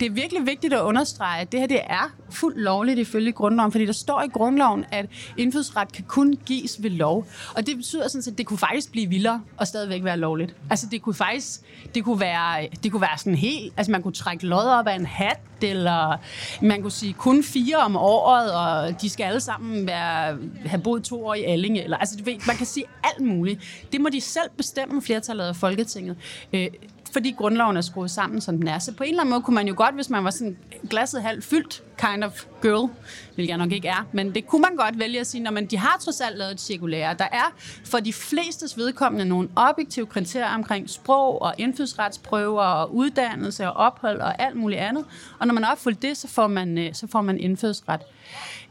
det 0.00 0.06
er 0.06 0.10
virkelig 0.10 0.46
vigtigt 0.46 0.74
at 0.74 0.80
understrege, 0.80 1.40
at 1.40 1.52
det 1.52 1.60
her 1.60 1.66
det 1.66 1.80
er 1.86 2.12
fuldt 2.30 2.58
lovligt 2.58 2.98
ifølge 2.98 3.32
grundloven, 3.32 3.72
fordi 3.72 3.86
der 3.86 3.92
står 3.92 4.22
i 4.22 4.28
grundloven, 4.28 4.84
at 4.92 5.06
indfødsret 5.36 5.92
kan 5.92 6.04
kun 6.08 6.38
gives 6.46 6.82
ved 6.82 6.90
lov. 6.90 7.26
Og 7.54 7.66
det 7.66 7.76
betyder 7.76 8.08
sådan 8.08 8.32
at 8.32 8.38
det 8.38 8.46
kunne 8.46 8.58
faktisk 8.58 8.92
blive 8.92 9.08
vildere 9.08 9.42
og 9.56 9.66
stadigvæk 9.66 10.04
være 10.04 10.16
lovligt. 10.16 10.56
Altså 10.70 10.86
det 10.90 11.02
kunne 11.02 11.14
faktisk, 11.14 11.60
det 11.94 12.04
kunne 12.04 12.20
være, 12.20 12.68
det 12.82 12.92
kunne 12.92 13.00
være 13.00 13.18
sådan 13.18 13.34
helt, 13.34 13.72
altså 13.76 13.92
man 13.92 14.02
kunne 14.02 14.14
trække 14.14 14.46
lod 14.46 14.64
op 14.64 14.86
af 14.86 14.94
en 14.94 15.06
hat, 15.06 15.40
eller 15.62 16.16
man 16.62 16.82
kunne 16.82 16.92
sige 16.92 17.12
kun 17.12 17.42
fire 17.42 17.76
om 17.76 17.96
året, 17.96 18.54
og 18.54 19.02
de 19.02 19.10
skal 19.10 19.24
alle 19.24 19.40
sammen 19.40 19.86
være, 19.86 20.38
have 20.66 20.82
boet 20.82 21.04
to 21.04 21.26
år 21.26 21.34
i 21.34 21.42
Allinge. 21.44 21.84
Eller, 21.84 21.96
altså 21.96 22.16
du 22.16 22.24
ved, 22.24 22.34
man 22.46 22.56
kan 22.56 22.66
sige 22.66 22.84
alt 23.04 23.26
muligt. 23.26 23.60
Det 23.92 24.00
må 24.00 24.08
de 24.08 24.20
selv 24.20 24.50
bestemme, 24.56 25.02
flertallet 25.02 25.44
af 25.44 25.56
Folketinget. 25.56 26.16
Øh, 26.52 26.68
fordi 27.16 27.30
grundloven 27.30 27.76
er 27.76 27.80
skruet 27.80 28.10
sammen, 28.10 28.40
som 28.40 28.58
den 28.58 28.68
er. 28.68 28.78
Så 28.78 28.92
på 28.92 29.04
en 29.04 29.08
eller 29.08 29.20
anden 29.20 29.30
måde 29.30 29.42
kunne 29.42 29.54
man 29.54 29.68
jo 29.68 29.74
godt, 29.76 29.94
hvis 29.94 30.10
man 30.10 30.24
var 30.24 30.30
sådan 30.30 30.56
glasset 30.90 31.22
halvt 31.22 31.44
fyldt 31.44 31.82
kind 31.98 32.24
of 32.24 32.44
girl, 32.62 32.90
hvilket 33.34 33.50
jeg 33.50 33.58
nok 33.58 33.72
ikke 33.72 33.88
er, 33.88 34.06
men 34.12 34.34
det 34.34 34.46
kunne 34.46 34.62
man 34.62 34.76
godt 34.76 34.98
vælge 34.98 35.20
at 35.20 35.26
sige, 35.26 35.42
når 35.42 35.50
man, 35.50 35.66
de 35.66 35.78
har 35.78 35.98
trods 36.00 36.20
alt 36.20 36.38
lavet 36.38 36.52
et 36.52 36.60
cirkulære. 36.60 37.14
Der 37.18 37.28
er 37.32 37.54
for 37.84 37.98
de 37.98 38.12
flestes 38.12 38.76
vedkommende 38.78 39.24
nogle 39.24 39.48
objektive 39.56 40.06
kriterier 40.06 40.54
omkring 40.54 40.90
sprog 40.90 41.42
og 41.42 41.54
indfødsretsprøver 41.58 42.62
og 42.62 42.94
uddannelse 42.94 43.68
og 43.68 43.72
ophold 43.72 44.20
og 44.20 44.42
alt 44.42 44.56
muligt 44.56 44.80
andet. 44.80 45.04
Og 45.38 45.46
når 45.46 45.54
man 45.54 45.64
har 45.64 45.72
opfyldt 45.72 46.02
det, 46.02 46.16
så 46.16 46.28
får 46.28 46.46
man, 46.46 46.78
øh, 46.78 46.94
så 46.94 47.06
får 47.06 47.22
man 47.22 47.38
indfødsret. 47.38 48.00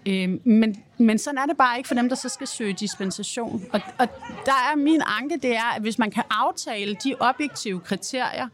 Øh, 0.05 0.29
men, 0.43 0.83
men 0.97 1.19
sådan 1.19 1.37
er 1.37 1.45
det 1.45 1.57
bare 1.57 1.77
ikke 1.77 1.87
for 1.87 1.95
dem, 1.95 2.09
der 2.09 2.15
så 2.15 2.29
skal 2.29 2.47
søge 2.47 2.73
dispensation. 2.73 3.63
Og, 3.73 3.81
og 3.97 4.07
der 4.45 4.71
er 4.71 4.75
min 4.75 5.01
anke, 5.05 5.37
det 5.41 5.55
er, 5.55 5.75
at 5.75 5.81
hvis 5.81 5.99
man 5.99 6.11
kan 6.11 6.23
aftale 6.29 6.95
de 7.03 7.15
objektive 7.19 7.79
kriterier 7.79 8.47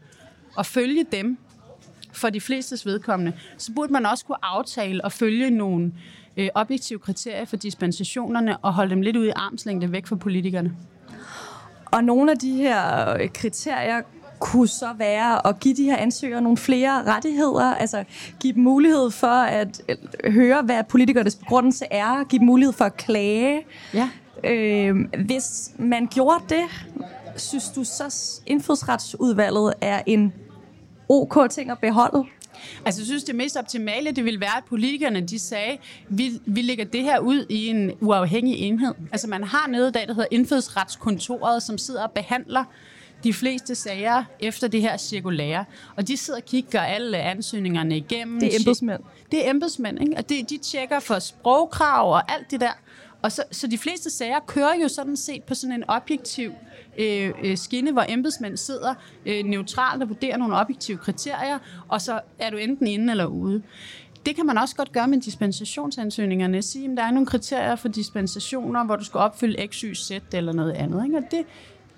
og 0.56 0.66
følge 0.66 1.04
dem 1.12 1.38
for 2.12 2.30
de 2.30 2.40
flestes 2.40 2.86
vedkommende, 2.86 3.32
så 3.58 3.72
burde 3.72 3.92
man 3.92 4.06
også 4.06 4.24
kunne 4.24 4.44
aftale 4.44 5.04
og 5.04 5.12
følge 5.12 5.50
nogle 5.50 5.92
øh, 6.36 6.48
objektive 6.54 6.98
kriterier 6.98 7.44
for 7.44 7.56
dispensationerne 7.56 8.56
og 8.56 8.74
holde 8.74 8.90
dem 8.90 9.02
lidt 9.02 9.16
ud 9.16 9.26
i 9.26 9.32
armslængde 9.36 9.92
væk 9.92 10.06
fra 10.06 10.16
politikerne. 10.16 10.76
Og 11.84 12.04
nogle 12.04 12.30
af 12.30 12.38
de 12.38 12.54
her 12.54 13.10
øh, 13.12 13.28
kriterier 13.34 14.02
kunne 14.42 14.68
så 14.68 14.88
være 14.98 15.46
at 15.46 15.60
give 15.60 15.74
de 15.74 15.84
her 15.84 15.96
ansøgere 15.96 16.40
nogle 16.40 16.56
flere 16.56 17.04
rettigheder, 17.04 17.74
altså 17.74 18.04
give 18.40 18.52
dem 18.52 18.62
mulighed 18.62 19.10
for 19.10 19.26
at 19.26 19.82
øh, 19.88 20.32
høre, 20.32 20.62
hvad 20.62 20.84
politikernes 20.84 21.34
begrundelse 21.34 21.84
er, 21.90 22.24
give 22.24 22.38
dem 22.38 22.46
mulighed 22.46 22.72
for 22.72 22.84
at 22.84 22.96
klage. 22.96 23.66
Ja. 23.94 24.08
Øh, 24.44 24.96
hvis 25.26 25.70
man 25.78 26.06
gjorde 26.06 26.44
det, 26.48 26.62
synes 27.36 27.70
du 27.70 27.84
så 27.84 28.40
indfødsretsudvalget 28.46 29.74
er 29.80 30.02
en 30.06 30.32
ok 31.08 31.50
ting 31.50 31.70
at 31.70 31.78
beholde? 31.78 32.24
Altså, 32.84 33.00
jeg 33.00 33.06
synes, 33.06 33.24
det 33.24 33.34
mest 33.34 33.56
optimale, 33.56 34.10
det 34.10 34.24
ville 34.24 34.40
være, 34.40 34.56
at 34.56 34.64
politikerne, 34.68 35.20
de 35.20 35.38
sagde, 35.38 35.78
vi, 36.08 36.40
vi 36.46 36.62
lægger 36.62 36.84
det 36.84 37.02
her 37.02 37.18
ud 37.18 37.46
i 37.48 37.68
en 37.68 37.92
uafhængig 38.00 38.58
enhed. 38.58 38.94
Altså, 39.12 39.28
man 39.28 39.44
har 39.44 39.68
noget 39.68 39.88
i 39.88 39.92
dag, 39.92 40.08
der 40.08 40.14
hedder 40.14 40.28
indfødsretskontoret, 40.30 41.62
som 41.62 41.78
sidder 41.78 42.02
og 42.02 42.10
behandler 42.10 42.64
de 43.24 43.32
fleste 43.32 43.74
sager 43.74 44.24
efter 44.40 44.68
det 44.68 44.80
her 44.80 44.96
cirkulære. 44.96 45.64
Og 45.96 46.08
de 46.08 46.16
sidder 46.16 46.40
og 46.40 46.44
kigger 46.44 46.80
alle 46.80 47.18
ansøgningerne 47.18 47.96
igennem. 47.96 48.40
Det 48.40 48.54
er 48.54 48.58
embedsmænd. 48.58 49.02
Det 49.32 49.46
er 49.46 49.50
embedsmænd, 49.50 50.00
ikke? 50.00 50.16
Og 50.16 50.28
de, 50.28 50.44
de 50.48 50.58
tjekker 50.58 51.00
for 51.00 51.18
sprogkrav 51.18 52.12
og 52.12 52.32
alt 52.32 52.50
det 52.50 52.60
der. 52.60 52.72
Og 53.22 53.32
så, 53.32 53.42
så 53.50 53.66
de 53.66 53.78
fleste 53.78 54.10
sager 54.10 54.40
kører 54.46 54.74
jo 54.82 54.88
sådan 54.88 55.16
set 55.16 55.42
på 55.42 55.54
sådan 55.54 55.76
en 55.76 55.84
objektiv 55.88 56.52
øh, 56.98 57.32
øh, 57.42 57.56
skinne, 57.56 57.92
hvor 57.92 58.04
embedsmænd 58.08 58.56
sidder 58.56 58.94
øh, 59.26 59.44
neutralt 59.44 60.02
og 60.02 60.08
vurderer 60.08 60.36
nogle 60.36 60.56
objektive 60.56 60.98
kriterier, 60.98 61.58
og 61.88 62.00
så 62.00 62.20
er 62.38 62.50
du 62.50 62.56
enten 62.56 62.86
inde 62.86 63.10
eller 63.10 63.26
ude. 63.26 63.62
Det 64.26 64.36
kan 64.36 64.46
man 64.46 64.58
også 64.58 64.76
godt 64.76 64.92
gøre 64.92 65.08
med 65.08 65.20
dispensationsansøgningerne. 65.20 66.62
Sige, 66.62 66.90
at 66.90 66.96
der 66.96 67.02
er 67.02 67.10
nogle 67.10 67.26
kriterier 67.26 67.76
for 67.76 67.88
dispensationer, 67.88 68.84
hvor 68.84 68.96
du 68.96 69.04
skal 69.04 69.18
opfylde 69.18 69.66
X, 69.66 69.80
Y, 69.80 69.94
Z 69.94 70.10
eller 70.32 70.52
noget 70.52 70.72
andet. 70.72 71.04
Ikke? 71.04 71.16
Og 71.16 71.24
det, 71.30 71.44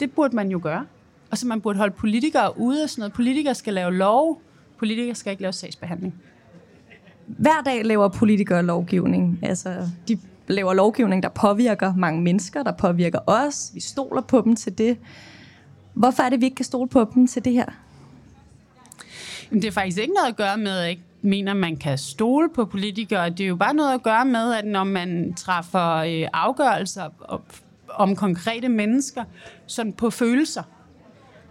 det 0.01 0.13
burde 0.13 0.37
man 0.37 0.51
jo 0.51 0.61
gøre. 0.63 0.87
Og 1.35 1.39
så 1.39 1.47
man 1.47 1.61
burde 1.61 1.79
holde 1.79 1.95
politikere 1.95 2.59
ude 2.59 2.83
af 2.83 2.91
sådan 2.91 3.01
noget. 3.01 3.13
Politikere 3.13 3.55
skal 3.55 3.75
lave 3.75 3.95
lov. 3.95 4.43
Politikere 4.79 5.15
skal 5.15 5.31
ikke 5.31 5.43
lave 5.43 5.53
sagsbehandling. 5.53 6.15
Hver 7.27 7.63
dag 7.65 7.85
laver 7.85 8.09
politikere 8.09 8.63
lovgivning. 8.63 9.39
Altså, 9.43 9.89
de 10.09 10.19
laver 10.49 10.75
lovgivning, 10.75 11.23
der 11.23 11.29
påvirker 11.29 11.95
mange 11.95 12.23
mennesker, 12.23 12.63
der 12.63 12.73
påvirker 12.73 13.19
os. 13.27 13.71
Vi 13.75 13.81
stoler 13.81 14.23
på 14.23 14.41
dem 14.45 14.57
til 14.57 14.79
det. 14.79 14.99
Hvorfor 15.95 16.23
er 16.23 16.29
det, 16.29 16.41
vi 16.41 16.45
ikke 16.45 16.55
kan 16.55 16.65
stole 16.65 16.89
på 16.89 17.11
dem 17.15 17.27
til 17.27 17.45
det 17.45 17.53
her? 17.53 17.67
Jamen, 19.51 19.63
det 19.63 19.69
er 19.69 19.73
faktisk 19.73 19.99
ikke 19.99 20.15
noget 20.15 20.29
at 20.29 20.37
gøre 20.37 20.57
med, 20.57 20.97
mener, 21.23 21.55
man 21.55 21.77
kan 21.77 21.99
stole 21.99 22.49
på 22.55 22.65
politikere. 22.65 23.31
Det 23.31 23.41
er 23.41 23.49
jo 23.49 23.57
bare 23.57 23.75
noget 23.75 23.95
at 23.95 24.03
gøre 24.03 24.25
med, 24.25 24.55
at 24.55 24.65
når 24.65 24.85
man 24.85 25.35
træffer 25.35 25.95
øh, 25.95 26.29
afgørelser 26.33 27.09
om 27.89 28.17
konkrete 28.17 28.69
mennesker 28.69 29.25
sådan 29.67 29.93
på 29.93 30.11
følelser, 30.11 30.63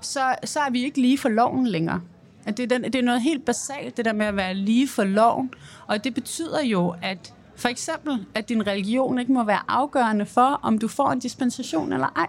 så, 0.05 0.35
så 0.43 0.59
er 0.59 0.69
vi 0.69 0.83
ikke 0.83 1.01
lige 1.01 1.17
for 1.17 1.29
loven 1.29 1.67
længere. 1.67 2.01
At 2.45 2.57
det, 2.57 2.63
er 2.63 2.77
den, 2.77 2.83
det 2.83 2.95
er 2.95 3.03
noget 3.03 3.21
helt 3.21 3.45
basalt, 3.45 3.97
det 3.97 4.05
der 4.05 4.13
med 4.13 4.25
at 4.25 4.35
være 4.35 4.53
lige 4.53 4.87
for 4.87 5.03
loven. 5.03 5.53
Og 5.87 6.03
det 6.03 6.13
betyder 6.13 6.63
jo, 6.63 6.95
at 7.01 7.33
for 7.55 7.69
eksempel, 7.69 8.25
at 8.35 8.49
din 8.49 8.67
religion 8.67 9.19
ikke 9.19 9.31
må 9.31 9.43
være 9.43 9.59
afgørende 9.67 10.25
for, 10.25 10.59
om 10.61 10.77
du 10.77 10.87
får 10.87 11.11
en 11.11 11.19
dispensation 11.19 11.93
eller 11.93 12.07
ej. 12.15 12.27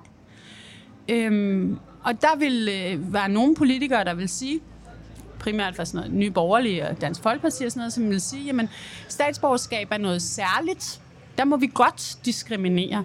Øhm, 1.08 1.78
og 2.04 2.22
der 2.22 2.36
vil 2.38 2.68
øh, 2.72 3.12
være 3.12 3.28
nogle 3.28 3.54
politikere, 3.54 4.04
der 4.04 4.14
vil 4.14 4.28
sige, 4.28 4.60
primært 5.38 5.76
fra 5.76 5.84
sådan 5.84 5.98
noget 5.98 6.12
nye 6.12 6.30
borgerlige 6.30 6.88
og 6.88 7.00
Dansk 7.00 7.22
Folkeparti 7.22 7.64
og 7.64 7.70
sådan 7.70 7.80
noget, 7.80 7.92
som 7.92 8.10
vil 8.10 8.20
sige, 8.20 8.44
jamen 8.44 8.68
statsborgerskab 9.08 9.88
er 9.90 9.98
noget 9.98 10.22
særligt. 10.22 11.00
Der 11.38 11.44
må 11.44 11.56
vi 11.56 11.70
godt 11.74 12.18
diskriminere. 12.24 13.04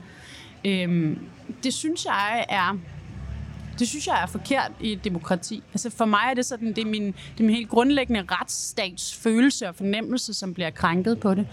Øhm, 0.66 1.20
det 1.64 1.74
synes 1.74 2.06
jeg 2.06 2.46
er 2.50 2.78
det 3.80 3.88
synes 3.88 4.08
jeg 4.08 4.22
er 4.22 4.26
forkert 4.26 4.72
i 4.80 4.92
et 4.92 5.04
demokrati. 5.04 5.64
Altså 5.74 5.90
for 5.90 6.06
mig 6.06 6.22
er 6.30 6.34
det 6.34 6.46
sådan, 6.46 6.68
det 6.68 6.78
er 6.78 6.86
min, 6.86 7.06
det 7.06 7.40
er 7.40 7.44
min 7.44 7.56
helt 7.56 7.70
grundlæggende 7.70 8.24
retsstatsfølelse 8.32 9.68
og 9.68 9.76
fornemmelse, 9.76 10.34
som 10.34 10.54
bliver 10.54 10.70
krænket 10.70 11.20
på 11.20 11.36
det. 11.36 11.48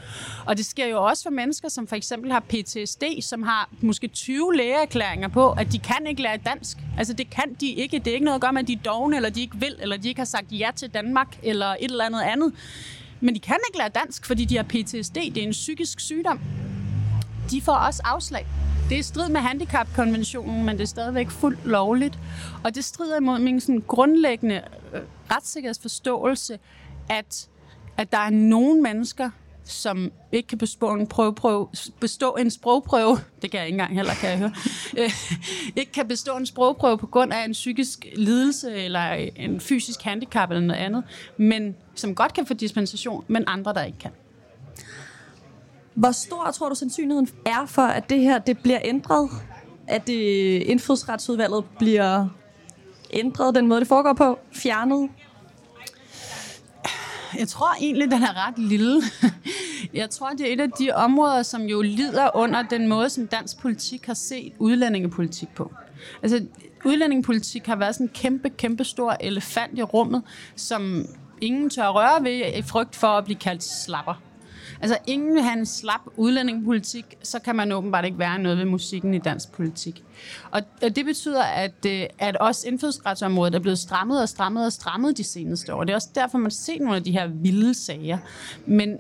Og 0.46 0.56
det 0.56 0.66
sker 0.66 0.86
jo 0.86 1.04
også 1.04 1.22
for 1.22 1.30
mennesker, 1.30 1.68
som 1.68 1.86
for 1.86 1.96
eksempel 1.96 2.32
har 2.32 2.40
PTSD, 2.40 3.02
som 3.20 3.42
har 3.42 3.68
måske 3.80 4.08
20 4.08 4.54
lægeerklæringer 4.54 5.28
på, 5.28 5.50
at 5.50 5.72
de 5.72 5.78
kan 5.78 6.06
ikke 6.08 6.22
lære 6.22 6.36
dansk. 6.36 6.78
Altså 6.98 7.12
det 7.12 7.30
kan 7.30 7.54
de 7.60 7.68
ikke. 7.68 7.98
Det 7.98 8.06
er 8.06 8.14
ikke 8.14 8.24
noget 8.24 8.34
at 8.34 8.40
gøre 8.40 8.52
med, 8.52 8.62
at 8.62 8.68
de 8.68 8.72
er 8.72 8.82
dogne, 8.84 9.16
eller 9.16 9.30
de 9.30 9.40
ikke 9.40 9.56
vil, 9.56 9.76
eller 9.80 9.96
de 9.96 10.08
ikke 10.08 10.20
har 10.20 10.26
sagt 10.26 10.52
ja 10.52 10.70
til 10.76 10.90
Danmark, 10.90 11.38
eller 11.42 11.66
et 11.66 11.76
eller 11.90 12.04
andet 12.04 12.20
andet. 12.20 12.52
Men 13.20 13.34
de 13.34 13.40
kan 13.40 13.56
ikke 13.68 13.78
lære 13.78 13.88
dansk, 13.88 14.26
fordi 14.26 14.44
de 14.44 14.56
har 14.56 14.62
PTSD. 14.62 15.14
Det 15.14 15.38
er 15.38 15.42
en 15.42 15.50
psykisk 15.50 16.00
sygdom. 16.00 16.40
De 17.50 17.62
får 17.62 17.72
også 17.72 18.02
afslag. 18.04 18.46
Det 18.88 18.94
er 18.94 18.98
i 18.98 19.02
strid 19.02 19.28
med 19.28 19.40
handicapkonventionen, 19.40 20.64
men 20.64 20.76
det 20.76 20.82
er 20.82 20.86
stadigvæk 20.86 21.30
fuldt 21.30 21.66
lovligt. 21.66 22.18
Og 22.64 22.74
det 22.74 22.84
strider 22.84 23.16
imod 23.16 23.38
min 23.38 23.60
sådan 23.60 23.82
grundlæggende 23.86 24.62
øh, 24.94 25.00
retssikkerhedsforståelse, 25.30 26.58
at, 27.08 27.48
at 27.96 28.12
der 28.12 28.18
er 28.18 28.30
nogle 28.30 28.82
mennesker, 28.82 29.30
som 29.64 30.12
ikke 30.32 30.46
kan 30.46 30.58
bestå 30.58 30.94
en, 30.94 31.06
prøveprøve, 31.06 31.68
bestå 32.00 32.34
en 32.34 32.50
sprogprøve, 32.50 33.18
det 33.42 33.50
kan 33.50 33.60
jeg 33.60 33.66
ikke 33.66 33.74
engang 33.74 33.94
heller, 33.94 34.14
kan 34.14 34.30
jeg 34.30 34.38
høre, 34.38 34.54
øh, 34.98 35.10
ikke 35.76 35.92
kan 35.92 36.08
bestå 36.08 36.36
en 36.36 36.46
sprogprøve 36.46 36.98
på 36.98 37.06
grund 37.06 37.32
af 37.32 37.44
en 37.44 37.52
psykisk 37.52 38.06
lidelse 38.16 38.74
eller 38.74 39.12
en 39.36 39.60
fysisk 39.60 40.02
handicap 40.02 40.50
eller 40.50 40.66
noget 40.66 40.80
andet, 40.80 41.04
men 41.36 41.76
som 41.94 42.14
godt 42.14 42.34
kan 42.34 42.46
få 42.46 42.54
dispensation, 42.54 43.24
men 43.28 43.44
andre, 43.46 43.74
der 43.74 43.84
ikke 43.84 43.98
kan. 43.98 44.10
Hvor 45.96 46.10
stor 46.10 46.50
tror 46.50 46.68
du 46.68 46.74
sandsynligheden 46.74 47.28
er 47.46 47.66
for, 47.66 47.82
at 47.82 48.10
det 48.10 48.20
her 48.20 48.38
det 48.38 48.58
bliver 48.58 48.78
ændret? 48.84 49.30
At 49.86 50.06
det 50.06 50.22
indfødsretsudvalget 50.62 51.64
bliver 51.78 52.28
ændret, 53.10 53.54
den 53.54 53.66
måde 53.66 53.80
det 53.80 53.88
foregår 53.88 54.12
på, 54.12 54.38
fjernet? 54.52 55.10
Jeg 57.38 57.48
tror 57.48 57.74
egentlig, 57.80 58.10
den 58.10 58.22
er 58.22 58.46
ret 58.46 58.58
lille. 58.58 59.02
Jeg 59.94 60.10
tror, 60.10 60.30
det 60.30 60.48
er 60.48 60.52
et 60.52 60.60
af 60.60 60.70
de 60.70 60.90
områder, 60.92 61.42
som 61.42 61.62
jo 61.62 61.82
lider 61.82 62.36
under 62.36 62.62
den 62.62 62.88
måde, 62.88 63.10
som 63.10 63.26
dansk 63.26 63.58
politik 63.58 64.06
har 64.06 64.14
set 64.14 64.52
udlændingepolitik 64.58 65.48
på. 65.48 65.72
Altså, 66.22 66.46
udlændingepolitik 66.84 67.66
har 67.66 67.76
været 67.76 67.94
sådan 67.94 68.06
en 68.06 68.12
kæmpe, 68.14 68.50
kæmpe 68.50 68.84
stor 68.84 69.16
elefant 69.20 69.78
i 69.78 69.82
rummet, 69.82 70.22
som 70.56 71.06
ingen 71.40 71.70
tør 71.70 71.88
røre 71.88 72.24
ved 72.24 72.58
i 72.58 72.62
frygt 72.62 72.96
for 72.96 73.06
at 73.06 73.24
blive 73.24 73.38
kaldt 73.38 73.64
slapper. 73.64 74.22
Altså, 74.80 74.98
ingen 75.06 75.34
vil 75.34 75.42
have 75.42 75.58
en 75.58 75.66
slap 75.66 76.00
udlændingepolitik, 76.16 77.04
så 77.22 77.38
kan 77.38 77.56
man 77.56 77.72
åbenbart 77.72 78.04
ikke 78.04 78.18
være 78.18 78.38
noget 78.38 78.58
ved 78.58 78.64
musikken 78.64 79.14
i 79.14 79.18
dansk 79.18 79.52
politik. 79.52 80.04
Og, 80.50 80.62
og 80.82 80.96
det 80.96 81.04
betyder, 81.04 81.42
at, 81.42 81.86
øh, 81.86 82.02
at 82.18 82.36
også 82.36 82.68
indfødsretsområdet 82.68 83.54
er 83.54 83.58
blevet 83.58 83.78
strammet 83.78 84.22
og 84.22 84.28
strammet 84.28 84.66
og 84.66 84.72
strammet 84.72 85.16
de 85.16 85.24
seneste 85.24 85.74
år. 85.74 85.84
Det 85.84 85.90
er 85.90 85.94
også 85.94 86.08
derfor, 86.14 86.38
man 86.38 86.50
ser 86.50 86.78
nogle 86.78 86.96
af 86.96 87.04
de 87.04 87.12
her 87.12 87.26
vilde 87.26 87.74
sager. 87.74 88.18
Men, 88.66 88.98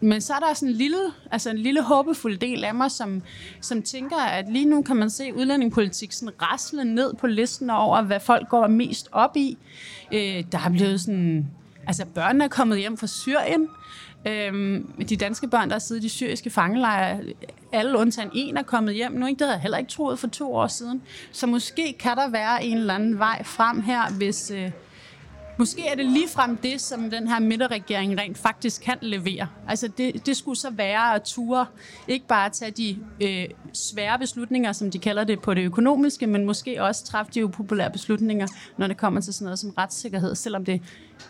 men 0.00 0.20
så 0.20 0.32
er 0.32 0.38
der 0.38 0.54
sådan 0.54 0.68
en 0.68 0.74
lille, 0.74 0.98
altså 1.30 1.50
en 1.50 1.58
lille 1.58 1.82
håbefuld 1.82 2.38
del 2.38 2.64
af 2.64 2.74
mig, 2.74 2.90
som, 2.90 3.22
som 3.60 3.82
tænker, 3.82 4.16
at 4.16 4.52
lige 4.52 4.64
nu 4.64 4.82
kan 4.82 4.96
man 4.96 5.10
se 5.10 5.34
udlændingepolitik 5.34 6.12
sådan 6.12 6.42
rasle 6.42 6.84
ned 6.84 7.14
på 7.14 7.26
listen 7.26 7.70
over, 7.70 8.02
hvad 8.02 8.20
folk 8.20 8.48
går 8.48 8.66
mest 8.66 9.08
op 9.12 9.36
i. 9.36 9.58
Øh, 10.12 10.44
der 10.52 10.58
er 10.58 10.70
blevet 10.70 11.00
sådan... 11.00 11.46
Altså, 11.86 12.06
børnene 12.14 12.44
er 12.44 12.48
kommet 12.48 12.78
hjem 12.78 12.96
fra 12.96 13.06
Syrien. 13.06 13.68
Øhm, 14.26 14.92
de 15.08 15.16
danske 15.16 15.48
børn, 15.48 15.68
der 15.68 15.74
har 15.74 15.80
siddet 15.80 16.02
i 16.02 16.04
de 16.04 16.10
syriske 16.10 16.50
fangelejre, 16.50 17.20
alle 17.72 17.98
undtagen 17.98 18.30
en 18.34 18.56
er 18.56 18.62
kommet 18.62 18.94
hjem 18.94 19.12
nu. 19.12 19.26
Ikke? 19.26 19.38
Det 19.38 19.46
havde 19.46 19.54
jeg 19.54 19.62
heller 19.62 19.78
ikke 19.78 19.90
troet 19.90 20.18
for 20.18 20.28
to 20.28 20.54
år 20.54 20.66
siden. 20.66 21.02
Så 21.32 21.46
måske 21.46 21.96
kan 21.98 22.16
der 22.16 22.28
være 22.28 22.64
en 22.64 22.78
eller 22.78 22.94
anden 22.94 23.18
vej 23.18 23.42
frem 23.42 23.80
her, 23.80 24.10
hvis... 24.10 24.50
Øh, 24.50 24.70
Måske 25.60 25.86
er 25.86 25.94
det 25.94 26.06
lige 26.06 26.28
frem 26.28 26.56
det, 26.56 26.80
som 26.80 27.10
den 27.10 27.28
her 27.28 27.38
midterregering 27.38 28.20
rent 28.20 28.38
faktisk 28.38 28.82
kan 28.82 28.98
levere. 29.00 29.46
Altså 29.68 29.88
det, 29.98 30.26
det 30.26 30.36
skulle 30.36 30.58
så 30.58 30.70
være 30.70 31.14
at 31.14 31.22
ture, 31.22 31.66
ikke 32.08 32.26
bare 32.26 32.50
tage 32.50 32.70
de 32.70 32.98
øh, 33.20 33.44
svære 33.72 34.18
beslutninger, 34.18 34.72
som 34.72 34.90
de 34.90 34.98
kalder 34.98 35.24
det 35.24 35.40
på 35.40 35.54
det 35.54 35.62
økonomiske, 35.62 36.26
men 36.26 36.46
måske 36.46 36.82
også 36.82 37.04
træffe 37.04 37.32
de 37.32 37.44
upopulære 37.44 37.90
beslutninger, 37.90 38.46
når 38.76 38.86
det 38.86 38.96
kommer 38.96 39.20
til 39.20 39.34
sådan 39.34 39.44
noget 39.44 39.58
som 39.58 39.70
retssikkerhed, 39.70 40.34
selvom 40.34 40.64
det 40.64 40.82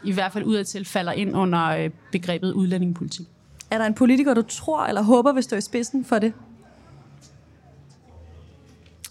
i 0.04 0.12
hvert 0.12 0.32
fald 0.32 0.44
udadtil 0.44 0.84
falder 0.84 1.12
ind 1.12 1.36
under 1.36 1.66
øh, 1.66 1.90
begrebet 2.12 2.52
udlændingepolitik. 2.52 3.26
Er 3.70 3.78
der 3.78 3.84
en 3.84 3.94
politiker, 3.94 4.34
du 4.34 4.42
tror 4.42 4.84
eller 4.84 5.02
håber 5.02 5.32
vil 5.32 5.42
stå 5.42 5.56
i 5.56 5.60
spidsen 5.60 6.04
for 6.04 6.18
det? 6.18 6.32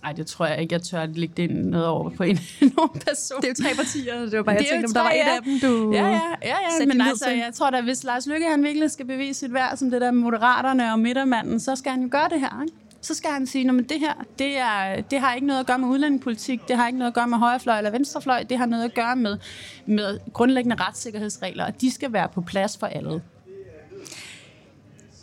Nej, 0.04 0.12
det 0.12 0.28
tror 0.28 0.46
jeg 0.46 0.62
ikke, 0.62 0.74
jeg 0.74 0.82
tør 0.82 1.02
at 1.02 1.18
lægge 1.18 1.34
det 1.38 1.56
noget 1.56 1.88
over 1.88 2.10
på 2.10 2.24
en 2.24 2.40
nogen 2.78 3.00
person. 3.08 3.42
Det 3.42 3.46
er 3.46 3.54
jo 3.60 3.64
tre 3.64 3.76
partier, 3.76 4.20
det 4.20 4.38
var 4.38 4.44
bare, 4.44 4.56
jeg 4.56 4.66
tænkte, 4.72 4.86
om 4.86 4.94
der 4.94 5.02
var 5.02 5.10
et 5.10 5.38
af 5.38 5.44
dem, 5.44 5.60
du 5.60 5.92
Ja, 5.92 6.08
ja, 6.08 6.20
ja, 6.44 6.56
ja. 6.80 6.86
men 6.86 7.02
altså, 7.02 7.30
jeg 7.30 7.50
tror 7.54 7.70
da, 7.70 7.82
hvis 7.82 8.04
Lars 8.04 8.28
Lykke 8.28 8.48
han 8.50 8.64
virkelig 8.64 8.92
skal 8.92 9.06
bevise 9.06 9.40
sit 9.40 9.54
værd 9.54 9.78
som 9.78 9.92
det 9.92 10.02
der 10.02 10.12
moderaterne 10.12 10.92
og 10.92 11.00
midtermanden, 11.00 11.60
så 11.60 11.76
skal 11.76 11.92
han 11.92 12.02
jo 12.02 12.10
gøre 12.12 12.30
det 12.30 12.40
her, 12.40 12.62
ikke? 12.62 12.78
Så 13.02 13.14
skal 13.14 13.30
han 13.30 13.48
sige, 13.48 13.70
at 13.70 13.90
det 13.90 14.00
her, 14.00 14.14
det, 14.40 14.58
er, 14.58 15.02
det 15.02 15.20
har 15.20 15.34
ikke 15.34 15.48
noget 15.48 15.60
at 15.60 15.66
gøre 15.66 15.80
med 15.80 15.88
udlændingepolitik, 15.88 16.68
det 16.68 16.76
har 16.76 16.88
ikke 16.88 17.00
noget 17.00 17.12
at 17.12 17.16
gøre 17.16 17.28
med 17.28 17.38
højrefløj 17.38 17.78
eller 17.78 17.92
venstrefløj, 17.92 18.44
det 18.44 18.58
har 18.58 18.66
noget 18.66 18.84
at 18.84 18.94
gøre 18.94 19.16
med, 19.16 19.38
med 19.86 20.20
grundlæggende 20.34 20.76
retssikkerhedsregler, 20.76 21.66
og 21.66 21.82
de 21.82 21.92
skal 21.92 22.14
være 22.14 22.30
på 22.30 22.42
plads 22.42 22.78
for 22.78 22.88
alle. 22.88 23.22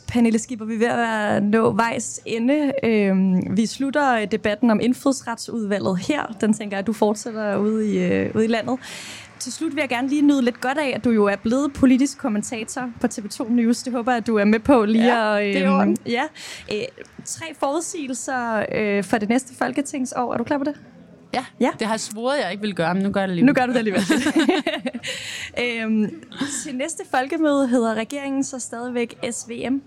Pernille 0.09 0.39
Skipper, 0.39 0.65
vi 0.67 0.75
er 0.75 0.79
ved 0.79 0.87
at 0.87 0.97
være 0.97 1.41
nå 1.41 1.73
vejs 1.73 2.21
ende. 2.27 2.73
Øhm, 2.85 3.57
vi 3.57 3.67
slutter 3.67 4.25
debatten 4.25 4.71
om 4.71 4.81
indfødsretsudvalget 4.81 5.99
her. 5.99 6.37
Den 6.41 6.53
tænker 6.53 6.77
jeg, 6.77 6.81
at 6.81 6.87
du 6.87 6.93
fortsætter 6.93 7.57
ude 7.57 7.95
i, 7.95 7.99
øh, 7.99 8.31
ude 8.35 8.45
i 8.45 8.49
landet. 8.49 8.79
Til 9.39 9.53
slut 9.53 9.75
vil 9.75 9.81
jeg 9.81 9.89
gerne 9.89 10.09
lige 10.09 10.23
nyde 10.23 10.43
lidt 10.43 10.61
godt 10.61 10.79
af, 10.79 10.93
at 10.95 11.05
du 11.05 11.11
jo 11.11 11.25
er 11.25 11.37
blevet 11.37 11.73
politisk 11.73 12.19
kommentator 12.19 12.91
på 13.01 13.07
TV2 13.07 13.53
News. 13.53 13.83
Det 13.83 13.93
håber 13.93 14.13
jeg, 14.13 14.17
at 14.17 14.27
du 14.27 14.37
er 14.37 14.45
med 14.45 14.59
på 14.59 14.85
lige 14.85 15.05
ja, 15.05 15.39
at... 15.39 15.55
det 15.55 15.63
er 15.63 15.79
øhm, 15.79 15.97
ja. 16.07 16.23
øh, 16.73 16.83
Tre 17.25 17.47
forudsigelser 17.61 18.65
øh, 18.73 19.05
for 19.05 19.19
det 19.19 19.29
næste 19.29 19.55
folketingsår. 19.55 20.33
Er 20.33 20.39
du 20.39 20.45
klar 20.45 20.59
på 20.59 20.65
det? 20.65 20.75
Ja, 21.35 21.45
ja, 21.61 21.71
det 21.79 21.87
har 21.87 21.95
jeg 21.95 22.01
svoret, 22.01 22.39
jeg 22.45 22.53
ikke 22.53 22.63
vil 22.63 22.75
gøre, 22.75 22.95
men 22.95 23.03
nu 23.03 23.11
gør 23.11 23.21
det 23.21 23.29
alligevel. 23.29 23.47
Nu 23.47 23.53
gør 23.53 23.67
du 23.67 23.73
det 23.73 23.79
alligevel. 23.79 24.03
øhm, 25.63 26.23
til 26.65 26.77
næste 26.77 27.03
folkemøde 27.11 27.69
hedder 27.69 27.95
regeringen 27.95 28.45
så 28.45 28.59
stadigvæk 28.59 29.15
SVM. 29.31 29.81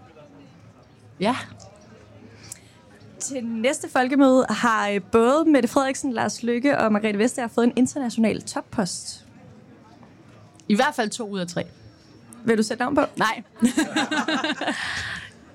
Ja. 1.19 1.36
Til 3.19 3.45
næste 3.45 3.89
folkemøde 3.89 4.45
har 4.49 4.89
øh, 4.89 5.01
både 5.12 5.45
Mette 5.47 5.69
Frederiksen, 5.69 6.13
Lars 6.13 6.43
Lykke 6.43 6.77
og 6.77 6.91
Margrethe 6.91 7.17
Vestager 7.19 7.47
fået 7.47 7.65
en 7.65 7.73
international 7.75 8.41
toppost. 8.41 9.25
I 10.67 10.75
hvert 10.75 10.95
fald 10.95 11.10
to 11.10 11.29
ud 11.29 11.39
af 11.39 11.47
tre. 11.47 11.65
Vil 12.45 12.58
du 12.58 12.63
sætte 12.63 12.84
navn 12.84 12.95
på? 12.95 13.01
Nej. 13.17 13.43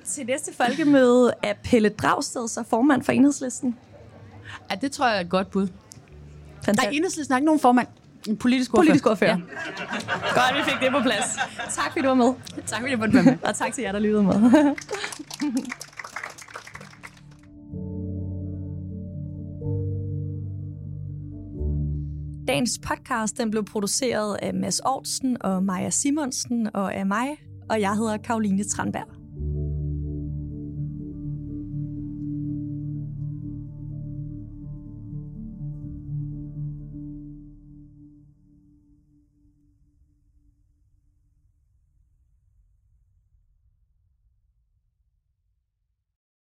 Til 0.04 0.26
næste 0.26 0.54
folkemøde 0.54 1.32
er 1.42 1.54
Pelle 1.64 1.88
Dragsted 1.88 2.48
så 2.48 2.64
formand 2.70 3.02
for 3.02 3.12
enhedslisten. 3.12 3.76
Ja, 4.70 4.74
det 4.74 4.92
tror 4.92 5.06
jeg 5.06 5.16
er 5.16 5.20
et 5.20 5.28
godt 5.28 5.50
bud. 5.50 5.68
Fantastisk. 6.64 6.90
Nej, 6.90 6.96
enhedslisten 6.96 7.32
har 7.32 7.38
ikke 7.38 7.46
nogen 7.46 7.60
formand. 7.60 7.86
En 8.28 8.36
politisk 8.36 8.74
ordfører. 8.74 8.86
Politisk 8.86 9.06
ordfører. 9.06 9.30
Ja. 9.30 10.40
Godt, 10.40 10.58
vi 10.58 10.70
fik 10.70 10.80
det 10.80 10.92
på 10.92 11.00
plads. 11.02 11.24
tak 11.70 11.92
fordi 11.92 12.00
du 12.00 12.08
var 12.08 12.14
med. 12.14 12.34
Tak 12.66 12.80
fordi 12.80 12.92
du 12.92 12.98
var 12.98 13.06
med. 13.06 13.36
Og 13.42 13.56
tak 13.56 13.72
til 13.72 13.82
jer, 13.82 13.92
der 13.92 13.98
lyttede 13.98 14.22
med. 14.22 14.34
Dagens 22.48 22.78
podcast 22.78 23.38
den 23.38 23.50
blev 23.50 23.64
produceret 23.64 24.36
af 24.42 24.54
Mads 24.54 24.80
Aarhusen 24.80 25.36
og 25.40 25.62
Maja 25.62 25.90
Simonsen 25.90 26.68
og 26.74 26.94
af 26.94 27.06
mig, 27.06 27.28
og 27.70 27.80
jeg 27.80 27.96
hedder 27.96 28.16
Karoline 28.16 28.64
Tranberg. 28.64 29.23